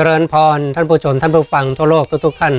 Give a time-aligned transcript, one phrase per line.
[0.00, 2.54] เจริญพรท่านผู้ชมท่านผู้ฟังทั่วโลกทุกๆท่าน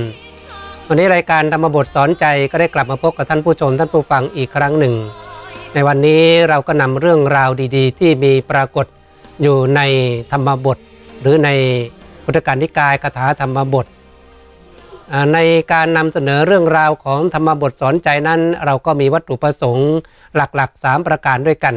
[0.87, 4.95] วันนี้รายการธรรมบทสอนใจก็ได้กลับมาพบกับท่านผู้ชมท่านผู้ฟังอีกครั้งหนึ่ง
[5.73, 8.85] ในวันนี้เราก็นำเรื่องราวดีๆ ที่มีปรากฏ
[9.41, 9.81] อยู่ใน
[10.31, 10.77] ธรรมบท
[11.21, 11.49] หรือใน
[12.23, 13.85] พุทธการนิกายคาถาธรรมบท
[15.33, 15.37] ใน
[15.73, 19.89] การนำเสนอเรื่องราวของธรรมบทสอนใจนั้น เราก็มีวัตถุประสงค์
[20.35, 21.75] หลักๆ 3 ประการด้วยกัน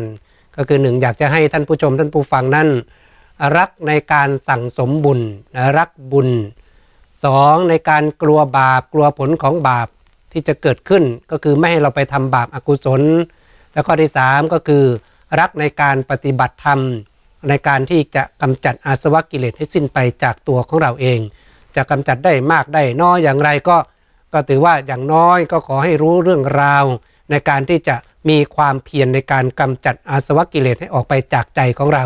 [0.57, 2.69] ก็คือหนึ่งอยากจะให้ท่านผู้ชมท่านผู้ฟังนั้น
[3.57, 5.21] รักในการสั่งสมบุญ
[5.79, 6.29] รักบุญ
[7.25, 9.89] สองในการกลัวบาปกลัวผลของบาป
[10.33, 13.03] ที่จะเกิดขึ้นก็คือไม่ให้เราไปทำบาปอากุศล
[13.75, 14.85] แล้วก็ที่สามก็คือ
[15.41, 16.81] รักในการปฏิบัติธรรม
[17.49, 21.19] ในการที่จะกำจัดอาสวะกิเลสให้สิ้นไปจากตัวของเราเอง
[21.77, 23.77] จะกำจัดได้มากได้น้อยอย่างไรก็
[24.33, 26.85] ก็ถือว่าอย่างน้อยก็ขอให้รู้เรื่องราว
[27.31, 27.97] ในการที่จะ
[28.29, 32.05] มีความเพียรในการกำจัดอาสวะกิเลสให้ออกไปจากใจของเรา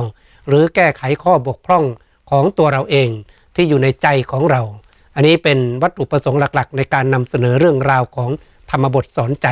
[0.48, 1.84] หรือแก้ไขข้อบกพร่อง
[2.30, 3.08] ของตัวเราเอง
[3.56, 4.62] ที่อยู่ในใจของเรา
[5.14, 8.30] อันนี้เป็นวัตถุประสงค์หลัก ๆ ในการนำเสนอเรื่องราวของ
[8.70, 9.48] ธรรมบทสอนใจ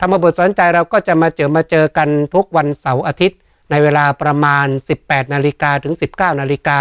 [0.00, 3.38] ธรรมบทสอนใจเราก็จะมาเจอมาเจอกันทุกวันเสาร์อาทิตย์
[3.70, 4.66] ในเวลาประมาณ
[5.00, 6.80] 18นาฬิกาถึง 19นาฬิกา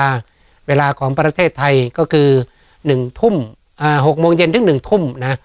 [0.67, 2.29] เวลาของประเทศไทยก็คือ
[2.75, 3.35] 1ทุ่ม
[4.05, 5.37] หกโมงเย็นถึง1ทุ่มนะ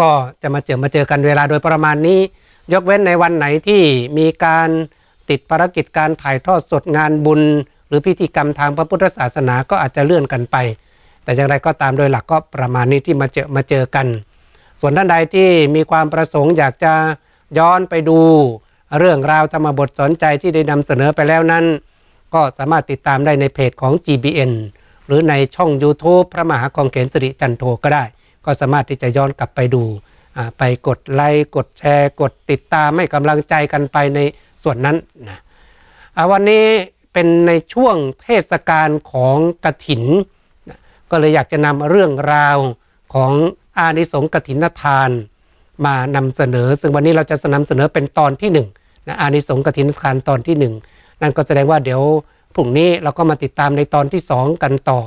[0.00, 0.10] ก็
[0.42, 2.20] จะมาเจอมาเจอกันเวลาโดยประมาณนี้
[2.72, 3.82] ยกเว้นในวันไหนที่
[4.18, 4.68] มีการ
[5.30, 7.40] ติดภารกิจการถ่ายทอดสดงานบุญ
[7.88, 10.56] หรือพิธีกรรมทางพระพุทธศาสนาก็อาจจะเลื่อนกันไป
[11.24, 14.06] แต่อย่างไรก็ตามโดยหลักก็ประมาณนี้ที่มาเจอมาเจอกัน
[14.80, 16.94] ส่วนท่านใดที่มีความประสงค์อยากจะ
[17.58, 18.18] ย้อนไปดู
[18.98, 21.64] เรื่องราวธรรมบทสนใจที่ได้นำเสนอไปแล้วนั้น
[22.34, 24.52] ก็สามารถติดตามได้ในเพจของ GBN
[25.06, 28.04] หรือในช่อง YouTube พระมหากองเขนสิริจันโทก็ได้
[28.44, 29.84] ก็สามารถที่จะย้อนกลับไปดู
[30.58, 34.20] ไปกดไลค์กดแชร์ กดติดตามให้กำลังใจกันไปใน
[34.62, 34.96] ส่วนนั้น
[35.28, 35.38] นะ
[36.32, 36.66] วันนี้
[37.12, 40.04] เป็นในช่วงเทศกาลของกระถิน
[40.68, 40.78] นะ
[41.10, 42.58] ก็เลยอยากจะนำเรื่องราว
[43.14, 43.32] ของ
[43.78, 45.10] อานิสงส์กถินทาน
[45.84, 48.58] มานำเสนอ ซึ่งวันนี้เราจะนำเสนอเป็นตอนที่1น
[49.06, 52.02] นะอานิสงส์กถินทานตอนที่ 1 นั่นก็แสดงว่าเดี๋ยว
[52.54, 55.00] พรุ่งนี้เราก็มาติดตามในตอนที่ 2 กันต่อ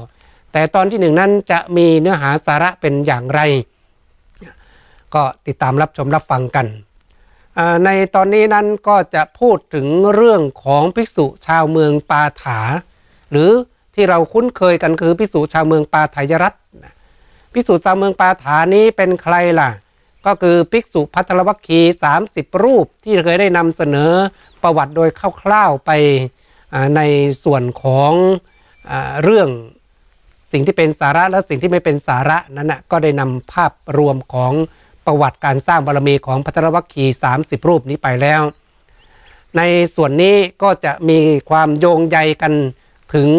[0.51, 3.41] แต่ตอนที่ 1 นั้นจะมีเนื้อหาสาระเป็นอย่างไร
[5.13, 6.65] ก็ติดตามรับชมรับฟังกัน
[7.85, 12.59] ในตอนนี้นั้นก็จะพูดถึงเรื่องของภิกษุชาวเมืองปาถา
[13.31, 13.49] หรือ
[13.95, 16.53] ที่เราคุ้นเคยกันคือภิกษุชาวเมืองปาถายรัต
[17.53, 19.69] ภิกษุชาวเมืองปาถานี้เป็นใครล่ะ
[20.25, 21.81] ก็คือภิกษุพัทรวัคคี
[22.21, 24.11] 30 รูปที่เคยได้นำเสนอ
[24.63, 25.09] ประวัติโดย
[25.41, 25.91] คร่าวๆไป
[26.95, 27.01] ใน
[27.43, 28.11] ส่วนของ
[29.23, 29.49] เรื่อง
[30.51, 34.53] สิ่งที่เป็นสาระและสิ่งที่ไม่เป็นสาระนั้นนะก็ได้นำภาพรวมของ
[35.05, 37.05] ประวัติการสร้างบารมีของพัทรวัคคี
[37.37, 38.41] 30 รูปนี้ไปแล้ว
[39.57, 39.61] ใน
[39.95, 41.19] ส่วนนี้ก็จะมี
[41.49, 42.53] ความโยงใยกัน
[43.13, 43.29] ถึง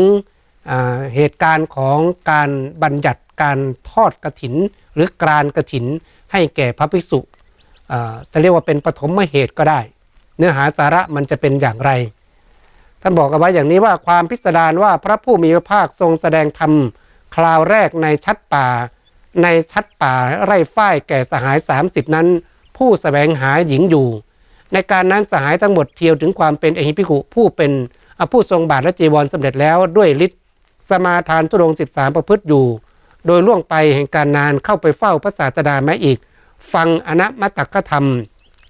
[1.15, 1.99] เหตุการณ์ของ
[2.31, 2.51] การ
[2.83, 3.59] บัญญัติการ
[3.91, 4.55] ทอดกระถิน
[4.95, 5.85] หรือการกระถิน
[6.33, 7.21] ให้แก่พระภิกษุ
[8.33, 9.81] จะเรียกว่าเป็นปฐมเหตุก็ได้
[10.37, 11.91] เนื้อหาสาระมันจะเป็นอย่างไร
[13.01, 16.73] ท่านบอกกันไว้อย่างนี้ว่าความพิสดารว่าพระผู้มีพระภาคทรงแสดงธรรม
[17.35, 18.67] คราวแรกในชัดป่า
[19.43, 20.15] ในชัดป่า
[20.45, 22.27] ไร่ฝ้ายแก่สหาย 30 นั้น
[22.77, 24.07] ผู้สแสวงหาหญิงอยู่
[24.73, 27.73] ในการนั้นสหายทั้งหมดเทียวถึงความเป็นเอหิพิขุผู้เป็น
[28.33, 30.41] ผู้ทรงบาทและจีวรสำเร็จแล้วด้วยฤทธิ์
[30.89, 32.65] สมาทานตุรงสิบสามประพฤติอยู่
[33.27, 36.19] โดยล่วงไปแห่งการนานเข้าไปเฝ้าพระศาสดาแม้อีก
[36.73, 38.07] ฟังอนัมตตกธรรม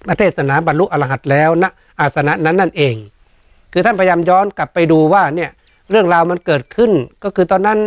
[0.08, 1.70] ประเทศนาบรรลุอรหัตแล้วณนะ
[2.00, 2.94] อาสนะนั้นนั่นเอง
[3.72, 5.50] คือท่านพยายามย้อนกลับไปดูว่าเนี่ย
[5.90, 6.92] เรื่องราวมันเกิดขึ้น
[7.24, 7.78] ก็คือตอนนั้น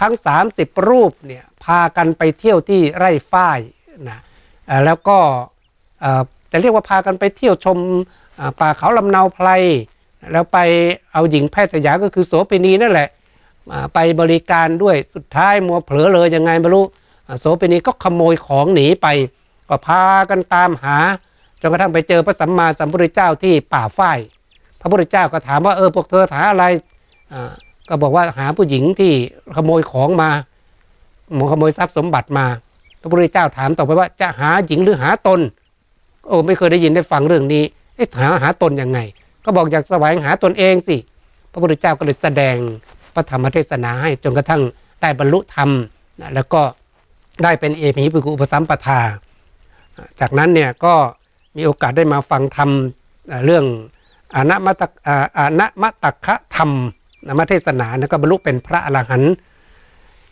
[0.00, 0.12] ทั้ง
[0.48, 3.58] 30 รูปเนี่ย พากันไปเที่ยวที่ไร่ฝ้าย
[4.08, 4.18] นะ
[4.84, 5.18] แล้วก็
[6.50, 7.78] จะเรียกว่าพากันไปเที่ยวชม
[8.60, 9.48] ป่าเขาลำเนาไพร
[10.32, 10.58] แล้วไป
[11.12, 13.08] เอาหญิงแพทย์สยาก็คือโสเภณีนั่นแหละ
[13.94, 16.84] ไปบริการด้วยสุดท้ายมัวเผลอเลยยังไงไม่รู้
[17.40, 19.06] โสเภณีก็ขโมยของหนีไป
[19.68, 20.96] ก็พากันตามหา
[21.60, 24.18] จนกระทั่งไปเจอพระสัมมาสัมพุทธเจ้าที่ป่าฝ้าย
[24.80, 26.64] พระพุทธเจ้าก็ถามว่าเออพวกเธอหาอะไร
[27.88, 29.12] ก็บอกว่าหาผู้หญิงที่
[29.56, 30.30] ขโมยของมา
[31.50, 32.46] ขโมยทรัพย์สมบัติมา
[33.00, 35.40] พระพุทธเจ้าถามต่อไปว่าจะหาหญิงหรือหาตน
[36.26, 37.62] โอ้ไม่เคยได้ยินได้ฟังเรื่องนี้
[37.96, 38.98] ไอ้หาหาตนยังไง
[39.44, 40.96] ก็บอกอยากแสวงหาตนเองสิ
[41.52, 42.56] พระพุทธเจ้าก็เลยแสดง
[43.14, 44.62] พระธรรมเทศนาให้จนกระทั่ง
[45.00, 45.70] ได้บรรลุธรรม
[46.20, 46.62] นะแล้วก็
[47.42, 49.00] ได้เป็นเอมิปุกุปสัมปทา
[50.20, 50.94] จากนั้นเนี่ยก็
[51.56, 52.70] มีโอกาสได้มาฟังธรรม
[53.44, 53.64] เรื่อง
[54.36, 54.86] อนัมตะ
[55.38, 56.70] อนัมตะคะธรรม
[57.26, 59.34] นมเทศนานะก็บรรลุเป็นพระอรหันต์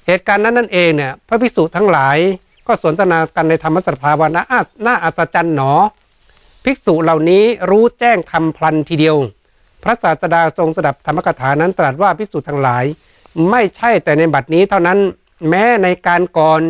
[0.06, 2.18] เหตุการณ์นั้นนั่นเองเนี่ยพระภิกษุทั้งหลาย
[2.66, 4.42] ก็สนทนากันในธรรมสัพภาวนา
[4.86, 5.72] น่าอัศจรรย์หนอ
[6.64, 9.16] ภิกษุเหล่านี้รู้แจ้งคำพลันทีเดียว
[9.82, 12.84] พระศาสดาทรงสดับธรรมกถานั้นตรัสว่าภิกษุทั้งหลาย
[13.50, 14.98] ไม่ใช่แต่ในบัดนี้เท่านั้น
[15.48, 16.60] แม้ในการก่อน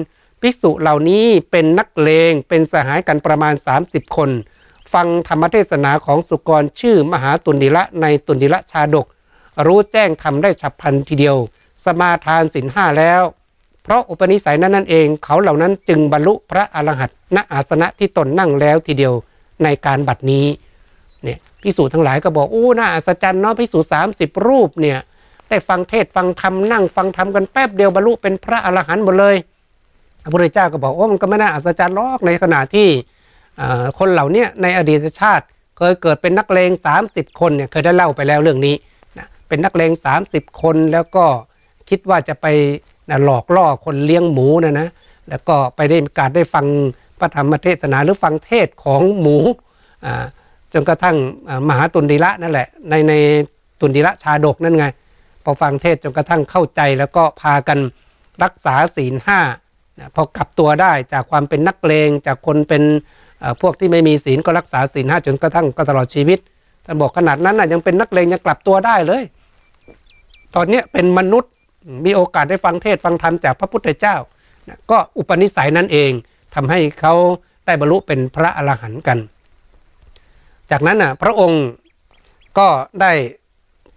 [0.40, 3.54] ภิกษุเหล่านี้เป็นนักเลงเป็นสหายกันประมาณ
[3.84, 4.30] 30 คน
[4.92, 9.06] ฟังธรรมเทศนาของสุกรชื่อมหาตุนิละในตุนิละชาดก
[9.66, 11.36] รู้แจ้งทำได้ฉับพลันทีเดียว
[11.84, 13.22] สมาทานสินห้าแล้ว
[13.82, 19.14] เพราะอุปนิสัยนั้นนั่นเอง เขาเหล่านั้นจึงบรรลุพระอรหันต์ณอาสนะที่ตนนั่งแล้วทีเดียว
[19.64, 20.46] ในการบัดนี้
[21.24, 24.98] เนี่ยพิสูจน์ทั้งหลายก็บอกอู้น่าอัศจรรย์เนาะพิสูจน์สามสิบรูปเนี่ย
[25.48, 29.36] ได้ฟังเทศฟังธรรมนั่งฟังธรรมกันแป๊บเดียวบรรลุเป็นพระอรหันต์หมดเลย
[30.22, 32.88] พระพุทธเจ้าก็บอกโอ้มันก็ไม่น่าอัศจรรย์หรอกในขณะที่
[33.98, 35.44] คนเหล่านี้ในอดีตชาติ
[35.78, 36.70] เคยเกิดเป็นนักเลง
[37.06, 38.74] 30 คนเนี่ยเคยได้เล่าไปแล้วเรื่องนี้
[39.18, 39.92] นะเป็นนักเลง
[40.26, 41.24] 30 คนแล้วก็
[41.92, 42.46] คิดว่าจะไป
[43.10, 44.88] นะหลอกล่อคนเลี้ยงหมูนะนะ
[45.28, 46.66] แล้วก็ไปได้การได้ฟัง
[47.18, 49.36] พระธรรมเทศนาหรือฟังเทศของหมู
[50.72, 51.16] จนกระทั่ง
[51.68, 53.12] มหาตุนดีละนั่นแหละ ในใน
[53.80, 54.86] ตุนดีละชาดกนั่นไง
[55.44, 57.78] พอฟังเทศจนกระทั่งเข้าใจแล้วก็พากัน
[58.42, 59.40] รักษาศีลห้า
[60.14, 62.82] พอกลับตัวได้จากความเป็นนักเลงจากคนเป็น
[63.60, 66.38] พวกที่ไม่มีศีลก็รักษาศีลห้าจนกระทั่งก็ตลอดชีวิต
[66.84, 69.22] ท่านบอกขนาดนั้นนะยังเป็นนักเลงยังกลับตัวได้เลย
[70.54, 71.52] ตอนนี้เป็นมนุษย์
[72.04, 74.16] มีโอกาสได้ฟังเทศฟังธรรมจากพระพุทธเจ้า
[74.90, 76.10] ก็อุปนิสัยนั่นเอง
[76.54, 77.14] ทำให้เขา
[77.66, 79.18] ได้บรรลุเป็นพระอรหันต์กัน
[80.70, 81.64] จากนั้นนะพระองค์
[82.58, 82.68] ก็
[83.00, 83.12] ได้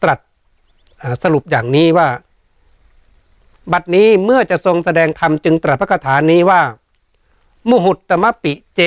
[0.04, 0.20] ตรัส
[1.24, 2.08] สรุปอย่างนี้ว่า
[3.72, 6.62] บัดนี้เมื่อจะทรงแสดงธรรมจึงตรัสพระคาถานี้ว่า
[7.70, 8.82] มุหุตตมปิเจ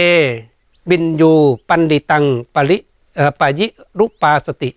[0.91, 1.33] บินยู
[1.69, 2.25] ปันดิตัง
[2.55, 2.79] ปริ
[3.41, 3.67] ปยิ
[3.99, 4.71] รุปาสติ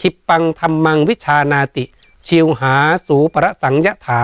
[0.00, 1.84] คิปปังธรรมังวิชานาติ
[2.28, 2.74] ชิวหา
[3.06, 4.22] สูปรสังยถา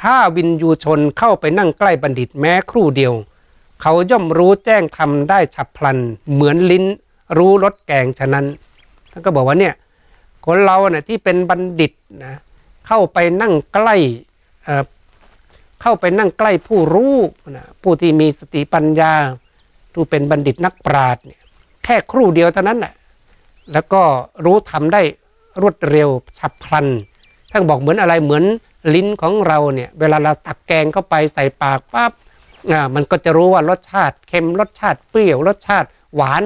[0.00, 3.14] ถ้าวินยูชนเข้าไปนั่งใกล้บัณฑิตแม้ครู่เดียว
[3.82, 5.98] เขาย่อมรู้แจ้งทำได้ฉับพลัน
[6.32, 6.84] เหมือนลิ้น
[7.38, 8.46] รู้รสแกงฉะนั้น
[9.10, 9.74] ท่านก็บอกว่าเนี่ย
[10.46, 11.92] คนเราเนี่ยที่เป็นบัณฑิต
[12.24, 12.34] นะ
[12.86, 13.96] เข้าไปนั่งใกล้
[15.82, 17.16] เข้าไปนั่งใกล้ผู้รู้
[17.56, 19.12] นะผู้ที่มีสติปัญญา
[19.92, 21.40] ผู้เป็นบัณฑิตนักปราชญ์เนี่ย
[21.84, 22.94] แค่ครู่เดียวเท่านั้นแหละ
[23.72, 24.02] แล้วก็
[24.44, 25.02] รู้ทำได้
[25.60, 26.08] รวดเร็ว
[26.38, 26.86] ฉับพลัน
[27.52, 28.44] ท่านบอกเหมือนอะไรเหมือน
[28.94, 32.12] ลิ้นของเราเนี่ยเวลาเราตักแกงเข้าไปใส่ปากปั๊บ
[32.72, 36.42] อ่ามันก็จะรู้ว่ารสชาติเค็มรสชาติเปรี้ยวรสชาติหวาน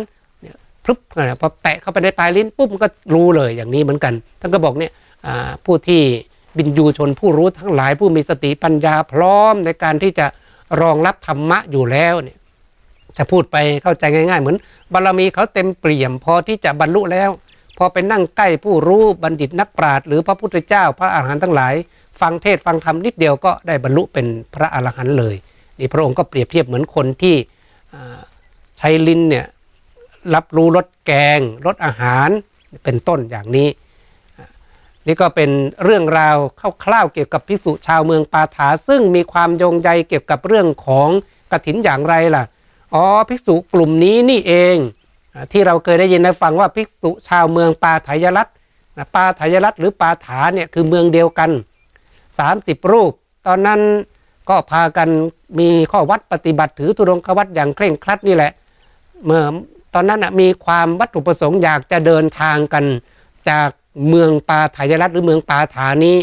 [0.84, 0.98] พรึบ
[1.40, 4.92] พอแตะเข้าไปในปลายลิ้นปุ๊บมันก็รู้เลยอย่างนี้เหมือนกันท่านก็บอกเนี่ย
[5.64, 6.02] ผู้ที่
[6.56, 10.26] บินยูชนผู้รู้ทั้งหลายผู้มีสติปัญญาพร้อมในการที่จะ
[10.80, 12.38] รองรับธรรมะอยู่แล้วเนี่ย
[13.16, 14.56] จะพูดไปเข้าใจง่าย ๆ เหมือน
[14.92, 17.30] บารมีเขาเต็มเปี่ยมพอที่จะบรรลุแล้ว
[17.82, 21.74] อไปนั่งใกล้ผู้รู้บัณฑิตนักปราชญ์หรือพระพุทธเจ้าพระอาหารหันต์ทั้งหลาย
[22.20, 25.34] ฟังเทศฟังธรรมนิดเดียวก็ได้บรรลุเป็นพระอาหารหันต์เลย
[25.78, 27.36] นี่พระองค์ก็เปรียบเทียบเหมือนคนที่
[28.78, 29.46] ใช้ลิ้นเนี่ย
[30.34, 32.28] รับรู้รสแกงรสอาหาร
[32.84, 33.68] เป็นต้นอย่างนี้
[35.06, 35.50] นี่ก็เป็น
[35.84, 36.36] เรื่องราว
[36.84, 41.08] คร่าวๆเกี่ยวกับพิสุชาวเมืองปาถา ซึ่งมีความโยงใยเกี่ยวกับเรื่องของ
[41.50, 42.44] กระถินอย่างไรล่ะ
[42.94, 44.76] อ๋อภิกษุกลุ่มนี้นี่เอง
[45.52, 48.48] ที่เราเคยได้ยินได้ฟังว่าภิกษุชาวเมืองปาถายรัต
[49.14, 51.50] ปาถายรัตหรือปาถาเนี่ยคือเมืองเดียวกัน
[52.20, 53.12] 30 รูป
[53.46, 53.80] ตอนนั้น
[54.48, 55.08] ก็พากัน
[55.58, 58.52] มีข้อวัดปฏิบัติถือตุรงควัดอย่างเคร่งครัดนี่แหละ
[59.24, 59.42] เมื่อ
[59.94, 62.84] ตอนนั้นมีความวัตถุประสงค์อยากจะเดินทางกัน
[63.50, 63.68] จาก
[64.08, 66.16] เมืองปาถายรัตหรือเมืองปาถานี้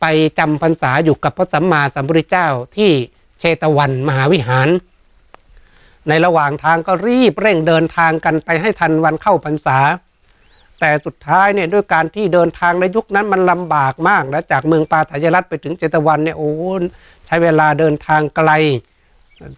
[0.00, 0.04] ไป
[0.38, 2.90] จำพรรษาอยู่กับพระสัมมาสัมพุทธเจ้าที่
[3.38, 4.68] เชตวันมหาวิหาร
[6.08, 9.78] ในระหว่างทางก็รีบเร่งเดินทางกันไปให้ทันวันเข้าพรรษา
[10.80, 16.52] แต่สุดท้ายเนี่ยด้วยการที่เดินทางในยุคนั้นมันลำบากมากนะจากเมืองปาถายรัตไปถึงเจตวันเนี่ยโอ้
[17.26, 18.50] ใช้เวลาเดินทางไกล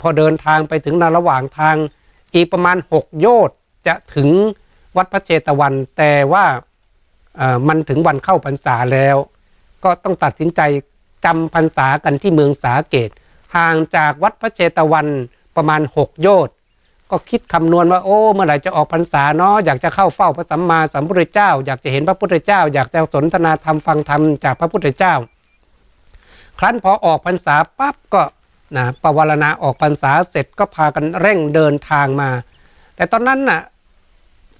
[0.00, 1.76] พอเดินทางไปถึงในระหว่างทาง
[2.34, 4.28] อีกประมาณ 6 โยชน์จะถึง
[4.96, 6.44] วัดพระเจตวัน แต่ว่า
[7.68, 9.16] มันถึงวันเข้าพรรษาแล้ว
[9.84, 10.60] ก็ต้องตัดสินใจ
[11.24, 13.10] จำพรรษากันที่เมืองสาเกต
[13.56, 15.06] ห่างจากวัดพระเจตวัน
[15.56, 16.54] ประมาณ 6 โยชน์
[17.10, 25.14] ก็คิดคำนวณว่าโอ้เมื่อไหร่จะออกพรรษาเนาะอยากจะเข้าเฝ้าพระสัมมาสัมพุทธเจ้า อยากจะเห็นพระพุทธเจ้า อยากจะสนทนาธรรมฟังธรรมจากพระพุทธเจ้า
[26.58, 28.22] ครั้นพอออกพรรษาปั๊บก็
[28.76, 32.30] นะปวารณาออกพรรษาเสร็จก็พากันเร่งเดินทางมา
[32.96, 33.60] แต่ตอนนั้นน่ะ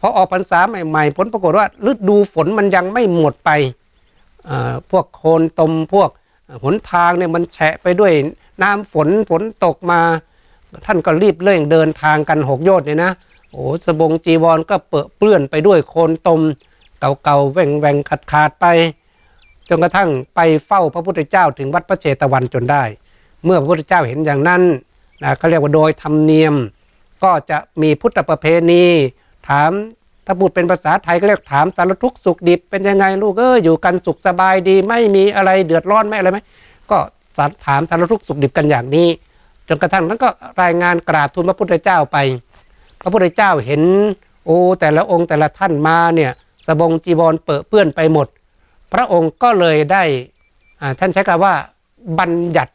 [0.01, 3.51] พอออกพรรษาใหม่ๆผลปรากฏว่าฤดูฝนมันยังไม่หมดไป
[4.91, 6.11] พวกโคลนตมพวก
[6.63, 8.13] หนทางเนี่ยมันแฉะไปด้วย
[8.63, 10.01] น้ำฝนฝนตกมา
[10.87, 13.13] ท่านก็รีบเร่งเดินทางกันหกโยชน์เนี่ยนะ
[13.53, 16.41] โอ้สบงจีวรก็เปื้อเปื้อนไปด้วยโคลนตม
[17.01, 18.67] เก่าๆแหว่งแหวงขาดขาดไป
[19.69, 22.83] จนกระทั่งไปเฝ้าพระพุทธเจ้าถึงวัดพระเจตวันจนได้
[23.45, 24.63] เมื่อพระพุทธเจ้าเห็นอย่างนั้น
[25.23, 26.55] นะเขาเรียกว่าโดยธรรมเนียม
[27.23, 28.85] ก็จะมีพุทธประเพณี
[29.49, 29.71] ถาม
[30.27, 36.39] ถ้าพูดเป็นภาษาไทยก็เรียกถามสารทุกสุขดิบเป็นยังไงลูกเอออยู่กันสุขสบายดี ไม่มีอะไรเดือดร้อนไม่อะไรไหม
[36.91, 36.99] ก็
[37.67, 39.09] ถามสารทุกสุขดิบกันอย่างนี้
[39.69, 40.29] จนกระทั่งนั้นก็
[40.63, 42.19] รายงานกราบทูลพระพุทธเจ้าไป
[43.03, 43.83] พระพุทธเจ้าเห็น
[44.45, 46.33] โอ้แต่ละองค์แต่ละท่านมาเนี่ย
[46.67, 48.29] สบงจีวรเปื้อเปื้อนไปหมด
[48.93, 50.03] พระองค์ก็เลยได้
[50.99, 51.55] ท่านใช้คำว่า
[52.19, 52.73] บัญญัติ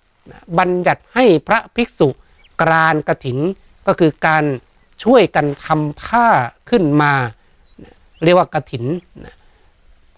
[0.59, 2.07] บัญญัติให้พระภิกษุ
[2.61, 3.37] กรานกระถิน
[3.87, 4.43] ก็คือการ
[5.03, 6.27] ช่วยกันทำผ้า
[6.69, 7.13] ขึ้นมา
[8.23, 8.85] เรียกว่ากระถิน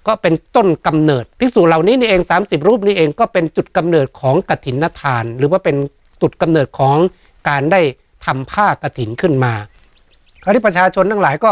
[0.07, 5.75] ก็เป็นต้นกำเนิด ภิกษุเหล่านี้นี่เอง 30 รูปนี้เองก็เป็นจุดกำเนิดของกระถินนทาน หรือว่าเป็น
[6.21, 6.97] จุดกำเนิดของ
[7.49, 7.81] การได้
[8.25, 9.53] ทำผ้ากระถินขึ้นมา
[10.43, 11.51] คราวนี้ประชาชนทั้งหลายก็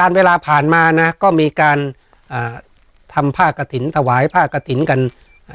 [0.00, 1.78] การเวลาผ่านมานะก็มีการ
[3.14, 5.00] ทำผ้ากระถินถวายผ้ากระถินกัน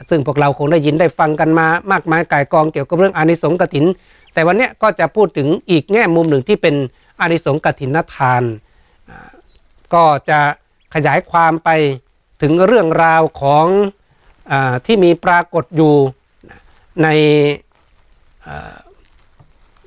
[0.09, 3.85] ซึ่งพวกเราคงได้ยินได้ฟังกันมามากมายกายกองเกี่ยวกับเรื่องอานิสงส์กระถิน
[4.33, 6.75] แต่วันนี้ก็จะพูดถึงอีกแง่มุมหนึ่งที่เป็น
[7.19, 8.43] อานิสงส์กฐินทาน
[9.93, 10.39] ก็จะ
[10.95, 11.69] ขยายความไป
[12.41, 13.65] ถึงเรื่องราวของ
[14.51, 14.53] อ
[14.85, 15.93] ที่มีปรากฏอยู่
[17.03, 17.07] ใน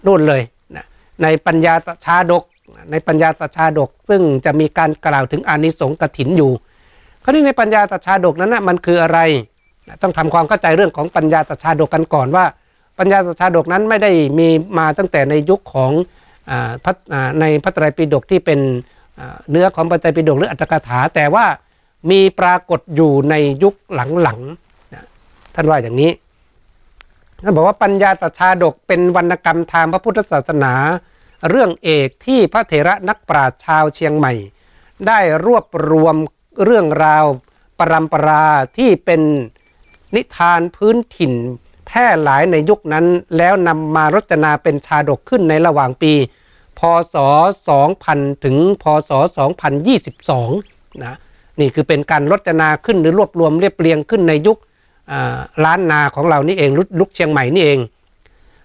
[0.07, 0.43] นู่นเลย
[0.77, 0.85] นะ
[1.23, 2.43] ในปัญญาชาดก
[2.91, 6.53] ในปัญญาสชาดก ซึ่งจะมีการกล่าวถึงอานิสงส์กถินอยู่
[7.23, 9.19] คราวนี้ในปัญญาสชาดกนั้นนะมันคืออะไร
[10.03, 12.45] ต้องทำความเข้าใจเรื่องของปัญญาสชาดกกันก่อนว่า
[12.99, 14.49] ปัญญาสชาดกนั้นไม่ได้มี
[14.79, 15.93] มาตั้งแต่ในยุคของ
[17.41, 18.61] ในพระไตรปิฎกที่เป็น
[19.51, 21.47] เนื้อของพระไตรปิฎกหรืออัตถกถา แต่ว่า
[22.11, 23.75] มีปรากฏอยู่ในยุค
[24.23, 26.11] หลังๆท่านว่าอย่างนี้
[27.43, 30.75] ท่านบอกว่าปัญญาสัชาดกเป็นวรรณกรรมทางพระพุทธศาสนา
[31.49, 34.33] เรื่องเอกที่พระเถระนักปราชญ์ชาวเชียงใหม่
[35.07, 36.17] ได้รวบรวม
[36.65, 37.25] เรื่องราว
[37.79, 39.21] ปรำปราที่เป็น
[40.15, 41.33] นิทานพื้นถิ่น
[41.87, 46.13] แพร่หลายในยุคนั้น แล้วนำมารจนาเป็นชาดกขึ้นในระหว่างปี
[46.79, 46.81] พ
[47.15, 47.17] ศ
[47.81, 49.11] 2000 ถึง พศ
[50.27, 51.17] 2022 นะ
[51.61, 54.59] นี่คือเป็นการรจนาขึ้นหรือรวบรวมเรียบเรียงขึ้นในยุค
[55.65, 56.71] ล้านนาของเรานี่เอง
[57.01, 57.81] ลุกเชียงใหม่นี่เอง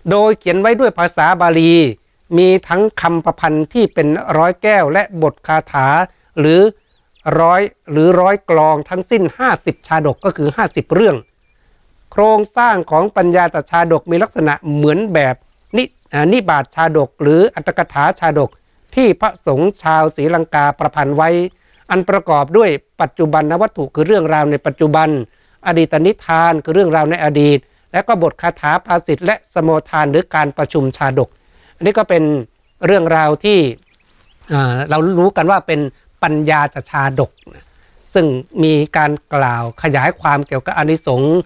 [0.10, 1.74] โดยเขียนไว้ด้วยภาษาบาลี
[2.38, 4.08] มีทั้งคำประพันธ์ที่เป็น
[4.38, 5.88] ร้อยแก้วและบทคาถา
[6.40, 6.60] หรือ
[7.40, 9.24] ร้อยหรือร้อยกลองทั้งสิ้น
[9.56, 11.16] 50 ชาดกก็คือ 50 เรื่อง
[12.12, 15.36] โครงสร้างของปัญญาตชาดกมีลักษณะเหมือนแบบ
[15.78, 15.84] นิ
[16.34, 18.50] นิบาตชาดก หรืออัตถกถาชาดก
[18.96, 21.30] ที่พระสงฆ์ชาวศรีลังกาประพันธ์ไว้
[21.90, 22.70] อันประกอบด้วย
[23.02, 25.10] ปัจจุบันนวัตถุคือเรื่องราวในปัจจุบัน
[25.68, 27.60] อดีตนิทานคือเรื่องราวในอดีต
[27.92, 31.30] และก็บทคาถาภาษิตและสมโมทานหรือการประชุมชาดก
[31.76, 32.24] อันนี้ก็เป็น
[32.86, 33.60] เรื่องราวที่
[34.90, 35.80] เรารู้กันว่าเป็น
[36.24, 37.32] ปัญญาจชาดก
[38.14, 38.26] ซึ่ง
[38.64, 41.40] มีการกล่าวขยายความเกี่ยวกับอนิสงส์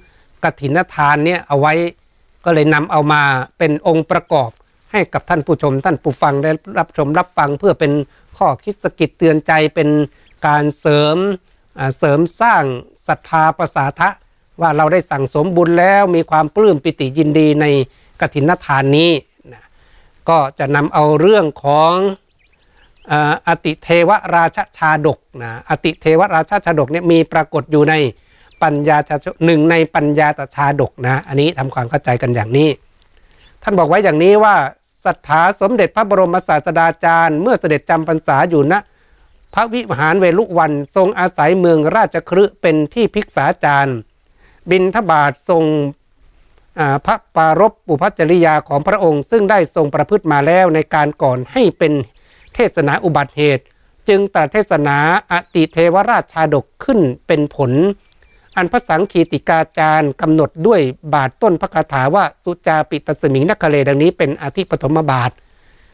[0.43, 1.73] กฐินทานเนี่ยเอาไว้
[2.45, 3.21] ก็เลยนำเอามา
[3.57, 4.49] เป็นองค์ประกอบ
[4.91, 7.91] ให้กับท่านผู้ชมท่านผู้ฟังได้รับชมรับฟังเพื่อเป็น
[8.37, 9.89] ข้อคิดสกิดเตือนใจเป็น
[10.47, 11.17] การเสริม
[11.97, 12.63] เสริมสร้าง
[13.07, 14.09] ศรัทธาประสาทะ
[14.61, 17.65] ว่าเราได้สั่งสมบุญแล้วมีความปลื้มปิติยินดีใน
[18.21, 19.11] กฐินทานนี้
[19.53, 19.61] นะ
[20.29, 21.93] ก็จะนำเอาเรื่องของ
[23.47, 27.93] อติเทวราชชาดกนะอติเทวราชชาดกเนี่ยมีปรากฏอยู่ใน
[28.63, 28.97] ปัญญา
[29.45, 32.69] หนึ่งในปัญญาตชาดกนะอันนี้ทำความเข้าใจกันอย่างนี้
[33.63, 34.55] ท่านบอกไว้อย่างนี้ว่า
[35.05, 38.79] ศรัทธาสมเด็จพระบรมศาสดาจารย์ เมื่อเสด็จจำพรรษาอยู่ณนะ
[39.53, 43.97] พระวิหารเวลุวันทรงอาศัยเมืองราชครืเป็นที่พิกษาจารย์
[44.71, 45.63] บินทบาททรง
[47.05, 51.93] พระปารบปุพจริยาของพระองค์ ซึ่งได้ทรงประพฤติมาแล้วในการก่อนให้เป็น
[52.55, 53.63] เทศนาอุบัติเหตุ
[54.07, 54.97] จึงตรัสเทศนา
[55.31, 57.71] อติเทวราชชาดกขึ้นเป็นผล
[58.57, 60.81] อันพระสังคีติกาจารย์กำหนดด้วย
[61.13, 65.31] บาทต้นพระคาถาว่าสุจาปิตสมิงนักเลดังนี้เป็นอาทิปฐมบาท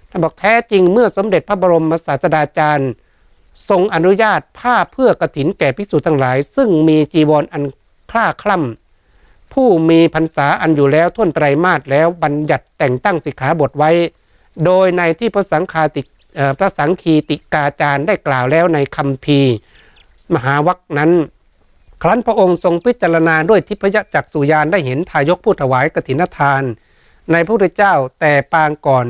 [0.10, 2.90] ท่านบอกแท้จริงเมื่อสมเด็จพระบรมศาสดาจารย์
[3.70, 7.64] ทรงอนุญาตผ้าเพื่อกระถินแก่ภิกษุทั้งหลาย ซึ่งมีจีวรออัน
[8.12, 13.92] คล้าคล่ำผู้มีพรรษาอันอยู่แล้วท่วนไตรมาสแล้วบัญญัติแต่งตั้งสิกขาบทไว้
[14.66, 16.02] โดยในที่พระสังฆาติ
[16.58, 19.40] พระสังคีติกาจารย์ได้กล่าวแล้วในคำพี
[20.34, 21.12] มหาวัคนั้น
[22.02, 26.64] ครั้นพระองค์ทรงพิจารณาด้วยทิพยจักสุยานได้เห็นทายกผู้ถวายกฐินทาน
[27.32, 29.06] ในพระพุทธเจ้าแต่ปางก่อน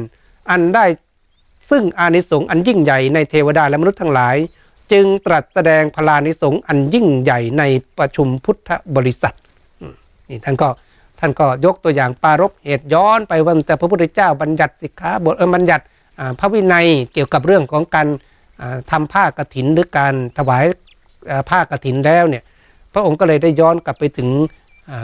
[0.50, 0.86] อันได้
[1.72, 4.36] ซึ่งอานิสงส์อันยิ่งใหญ่ในเทวดาและมนุษย์ทั้งหลาย
[4.92, 7.64] จึงตรัสแสดงพลานิสงส์อันยิ่งใหญ่ใน
[7.98, 9.36] ประชุมพุทธบริษัท
[10.30, 10.70] นี่ท่านก็
[11.20, 15.84] ท่านก็ยกตัวอย่างปารกเหตุย้อนไปวันแต่พระพุทธเจ้าบัญญัติสิกขาบทเออบัญญัติ
[16.40, 18.08] พระวินัยเกี่ยวกับเรื่องของการ
[18.92, 20.66] ทำผ้ากรถินหรือการถวาย
[21.50, 22.44] ผ้ากรถินแล้วเนี่ย
[22.94, 24.30] พระองค์ก็เลยได้ย้อนกลับไปถึง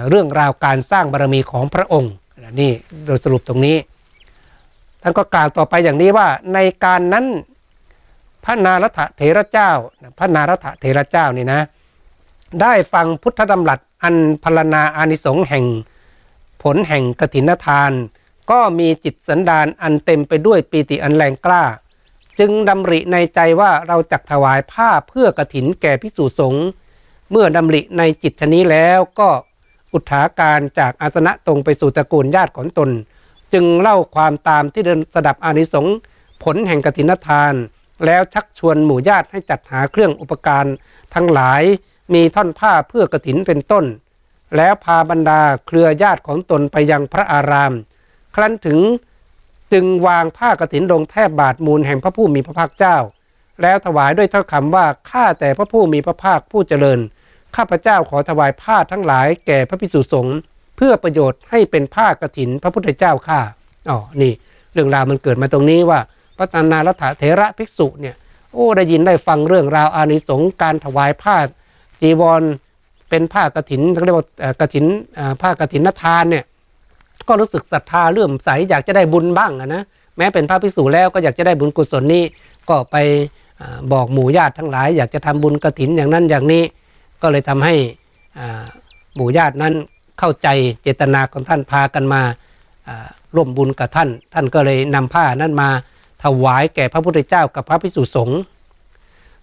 [0.10, 2.14] เรื่องราวการสร้างบารมีของพระองค์
[2.62, 2.72] นี่
[3.06, 3.76] โดยสรุปตรงนี้
[5.02, 7.26] ท่านก็กล่าวต่อไปอย่างนี้ว่าในการนั้น
[8.46, 9.72] พระนารัตเถระเจ้า
[10.18, 11.62] พระนารัตเถระเจ้านี่นะ
[12.62, 15.66] ได้ฟังพุทธดำรัสอันพรณนาอานิสงส์แห่ง
[16.64, 17.92] ผลแห่งกถินทาน
[18.52, 21.64] ก็มีจิตสันดานอันเต็มไปด้วยปีติอันแรงกล้า
[22.40, 26.66] จึงดำริในใจว่าเราจักถวายผ้าเพื่อกถินแก่พิสูจสงฆ์
[27.32, 29.30] เมื่อดำริในจิตชนี้แล้วก็
[29.94, 32.90] อุทาการจากอาสนะตรงไปสู่ตระกูลญาติของตน
[33.54, 35.96] จึงเล่าความตามที่เดินสดับอานิสงส์
[36.44, 37.54] ผลแห่งกถินทาน
[38.06, 40.66] แล้วชักชวนหมู่ญาติให้จัดหาเครื่องอุปการ
[41.14, 41.64] ทั้งหลาย
[42.14, 43.86] มีท่อนผ้าเพื่อกถินเป็นต้น
[44.56, 47.74] แล้วพาบรรดาเครือญาติของตนไปยังพระอาราม
[48.36, 48.80] ครั้นถึง
[49.74, 52.98] จึงวางผ้ากถินลงแทบบาทมูลแห่งพระผู้มีพระภาคเจ้า
[53.62, 57.00] แล้วถวายด้วยถ้อยคำว่าข้าแต่พระผู้มีพระภาคผู้เจริญ
[57.56, 60.38] ข้าพเจ้าขอถวายผ้าทั้งหลายแก่พระพิสุสงฆ์
[60.78, 63.40] เพื่อประโยชน์ให้เป็นผ้ากรถินพระพุทธเจ้าข้า
[63.90, 64.34] อ๋อนี่
[64.74, 66.00] เรื่องราวมันเกิดมาตรงนี้ว่า
[66.38, 68.16] พระตานารัตเถระภิกษุเนี่ย
[68.54, 71.36] โอ้ได้ยินได้ฟังเรื่องราวอานิสงส์การถวายผ้า
[72.02, 72.42] จีวร
[73.10, 74.28] เป็นผ้ากรถินเรียกว่า
[74.62, 74.86] กรถิน
[75.42, 76.44] ผ้ากรถินทานเนี่ย
[77.28, 79.84] ก็รู้สึกศรัทธาเลื่อมใสอยากจะได้บุญบ้างนะ
[80.18, 82.24] แม้เป็นพระภิกษุแล้วก็อยากจะได้บุญกุศลนี้
[82.70, 82.96] ก็ไป
[83.94, 86.64] บอกหมู่ญาติทั้งหลาย อยากจะทำบุญกรถินอย่างนั้นอย่างนี้
[87.22, 87.76] ก็เลยทำให้
[89.16, 89.74] หมู่ญาตินั้น
[90.20, 90.48] เข้าใจ
[90.82, 92.22] เจตนาของท่านพากันมา
[93.36, 95.70] ร่วมบุญกับท่าน ท่านก็เลยนำผ้านั้นมา
[96.24, 98.40] ถวายแก่พระพุทธเจ้ากับพระภิกษุสงฆ์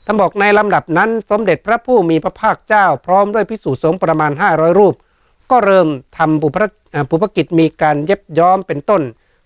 [0.05, 4.95] ท่านบอกในลำดับนั้นสมเด็จพระผู้มีพระภาคเจ้า พร้อมด้วยภิกษุสงฆ์ประมาณ 500 รูป
[5.51, 5.89] ก็เริ่ม
[6.19, 6.57] ทำปุพ
[7.11, 9.03] ปุพกิจมีการเย็บย้อมเป็นต้น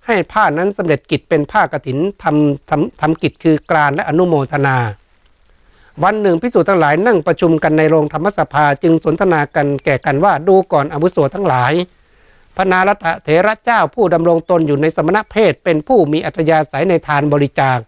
[0.06, 4.76] ให้ผ้านั้นสำเร็จกิจเป็นผ้ากรถินทำทำทำกิจคือกรานและอนุโมทนา
[6.04, 11.72] วันหนึ่งพิสูจน์ทั้งหลายนั่งประชุมกันในโรงธรรมสภาจึงสนทนากันแก่กันว่าดูก่อนอาวุโสทั้งหลาย
[12.56, 17.78] พระนารัตเถระเจ้าผู้ดำรงตนอยู่ในสมณเพศเป็นผู้มีอัตยาศัยในทานบริจาค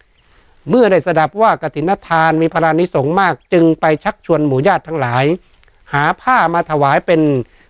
[0.68, 5.25] เมื่อได้สดับว่ากฐินทานมีพรานิสงมากจึงไปชักชวนหมู่ญาติทั้งหลาย
[5.92, 7.20] หาผ้ามาถวายเป็น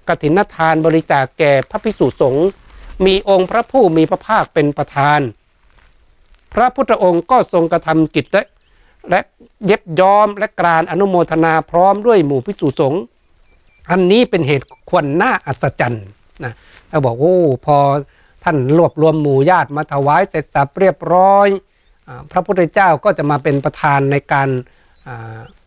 [0.08, 2.46] กฐินทานบริจาคแก่พระภิกษุสงฆ์
[3.06, 5.20] มีองค์พระผู้มีพระภาคเป็นประธาน
[6.52, 8.44] พระพุทธองค์ก็ทรงกระทำกิจและ
[9.10, 9.20] และ
[9.66, 13.02] เย็บย้อมและกรานอนุโมทนาพร้อมด้วยหมู่พิสุสงฆ์
[13.90, 16.06] อันนี้เป็นเหตุควรน่าอัศจรรย์
[16.44, 16.52] นะ
[16.88, 17.36] เขาบอกโอ้
[17.66, 17.76] พอ
[18.44, 21.48] ท่านรวบรวมหมู่ญาติมาถวายเสร็จสับเรียบร้อย
[22.32, 24.48] พระพุทธเจ้าก็จะมาเป็นประธานในการ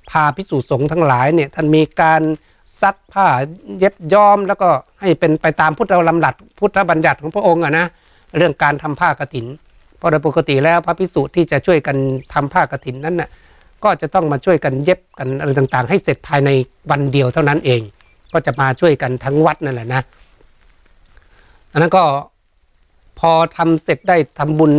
[0.10, 2.22] พาพิสูจสงฆ์ทั้งหลายเนี่ยท่านมีการ
[2.82, 3.28] ซักผ้า
[3.80, 4.70] เย็บย้อมแล้วก็
[5.02, 7.86] ให้เป็นไปตามพุทธลำดับพุทธบัญญัติของพระองค์อะนะ
[8.38, 9.46] เรื่องการทำผ้ากรถิน
[10.04, 11.98] ราะโดยปกติแล้วพระพิสุที่จะช่วยกัน
[12.34, 13.30] ทำผ้ากรถินนั้นน่ะ
[13.84, 16.50] ก็จะต้องมาช่วยกันเย็บกันอะไรต่างๆ ให้เสร็จภายใน
[16.92, 17.82] วันเดียวเท่านั้นเอง
[18.34, 20.02] ก็จะมาช่วยกันทั้งวัดนั่นแหละนะ
[21.72, 22.04] อันนั้นก็
[23.20, 24.74] พอทำเสร็จได้ทำบุญ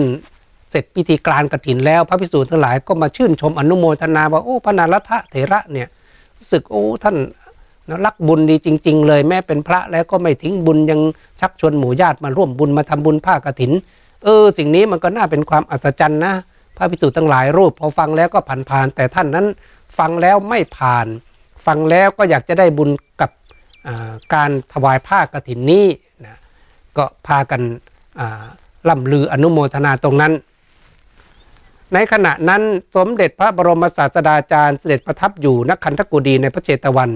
[0.70, 5.88] เสร็จพิธีกรานกรถินแล้วพระพิสุทั้งหลายก็มาชื่นชมอนุโมทนาว่าโอ้พระนารัตเถระเนี่ย
[6.38, 7.16] รู้สึกโอ้ท่าน
[8.04, 11.00] รักบุญดีจริง ๆ เลยแม้เป็นพระแล้วก็ไม่ทิ้งบุญยัง
[11.40, 13.72] ชักชวนหมู่ญาติมาร่วมบุญมาทำบุญผ้ากรถิน
[14.24, 16.34] เออ สิ่งนี้มันก็น่าเป็นความอัศจรรย์นะ
[16.76, 19.46] พระพิสุตั้งหลายรูปพอฟังแล้วก็ผ่านผ่านแต่ท่านนั้น
[19.98, 21.06] ฟังแล้วไม่ผ่าน
[21.66, 23.30] ฟังแล้วก็อยากจะได้บุญกับ
[24.34, 25.86] การถวายผ้ากฐินนี้
[26.24, 26.38] นะ
[26.96, 27.62] ก็พากัน
[28.88, 30.32] ล่ำลืออนุโมทนาตรงนั้น
[31.94, 32.62] ในขณะนั้น
[32.96, 37.10] สมเด็จพระบรมศาสดาจารย์เสด็จประทับอยู่ณคันธกุดีในพระเจตวัน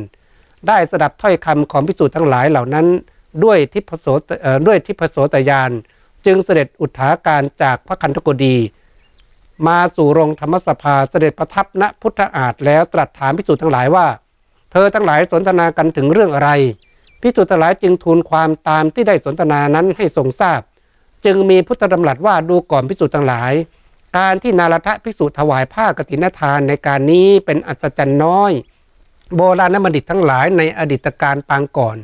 [0.69, 2.87] ได้สดับถ้อยคำของพิสูจน์ทั้งหลายเหล่านั้น
[3.45, 4.07] ด้วยทิพโส
[4.67, 5.71] ด้วยทิพโสตยาน
[6.27, 8.57] จึงเสด็จอุทาการจากพระคันธกดี
[9.67, 14.07] มาสู่โรงธรรมสภาเสด็จประทับณพุทธอาฏแล้วตรัสถามพิสุทั้งหลายว่า
[14.73, 16.51] เธอทั้งหลายสนทนากันถึงเรื่องอะไร
[17.23, 20.61] พิสุทั้งหลายจึงทูลความตามที่ได้สนทนานั้นให้ทรงทราบ
[21.25, 23.53] จึงมีพุทธดำรัสว่าดูก่อนพิสุทั้งหลาย
[24.17, 28.53] การที่นารทะพิสุถวายผ้ากฐินทานในการนี้เป็นอัศจรรย์น้อย
[29.35, 31.97] โบราณบัณฑิตทั้งหลายในอดีตการปางก่อน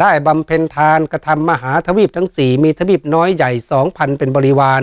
[0.00, 4.82] ได้บำเพ็ญทานกระทำมหาทวีปทั้งสี่มีทวีปน้อยใหญ่สองพันเป็นบริวาร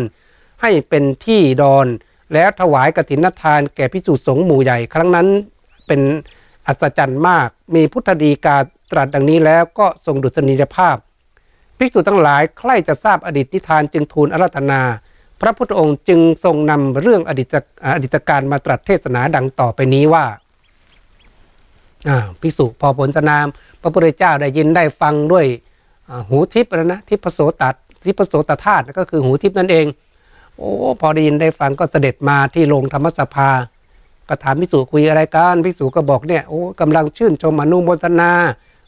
[0.61, 1.87] ให้เป็นที่ดอน
[2.33, 5.27] แล้วถวายกฐินทานแก่พิสุสงฆ์หมู่ใหญ่ ครั้งนั้น
[5.87, 6.01] เป็น
[6.67, 8.57] อัศจรรย์มาก มีพุทธดีกา
[8.91, 10.97] ตรัสดังนี้แล้วก็ทรงดุษณียภาพ
[11.77, 14.81] ภิกษุทั้งหลายใคร่จะทราบอดีตนิทานจึงทูลอาราธนา
[15.41, 17.53] พระพุทธองค์จึงทรงนำเรื่องอดีต
[17.95, 20.25] อดีตการมาตรัสเทศนาดังต่อไปนี้ว่า
[22.41, 23.47] ภิกษุพอผลจะนาม
[23.83, 25.45] พระพุทธเจ้าได้ยินได้ฟังด้วย
[26.29, 29.85] หูทิพย์นะทิพโสตัดทิพโสตธาตุก็คือหูทิพย์นั่นเอง
[30.57, 33.49] โอ้พอได้ยินได้ฟังก็เสด็จมาที่โรงธรรมสภา
[34.29, 38.31] ก็ถามพิสูจคุยอะไรกันพิสูจก็บอกเนี่ยโอ้กำลังชื่นชมอนุโมทนา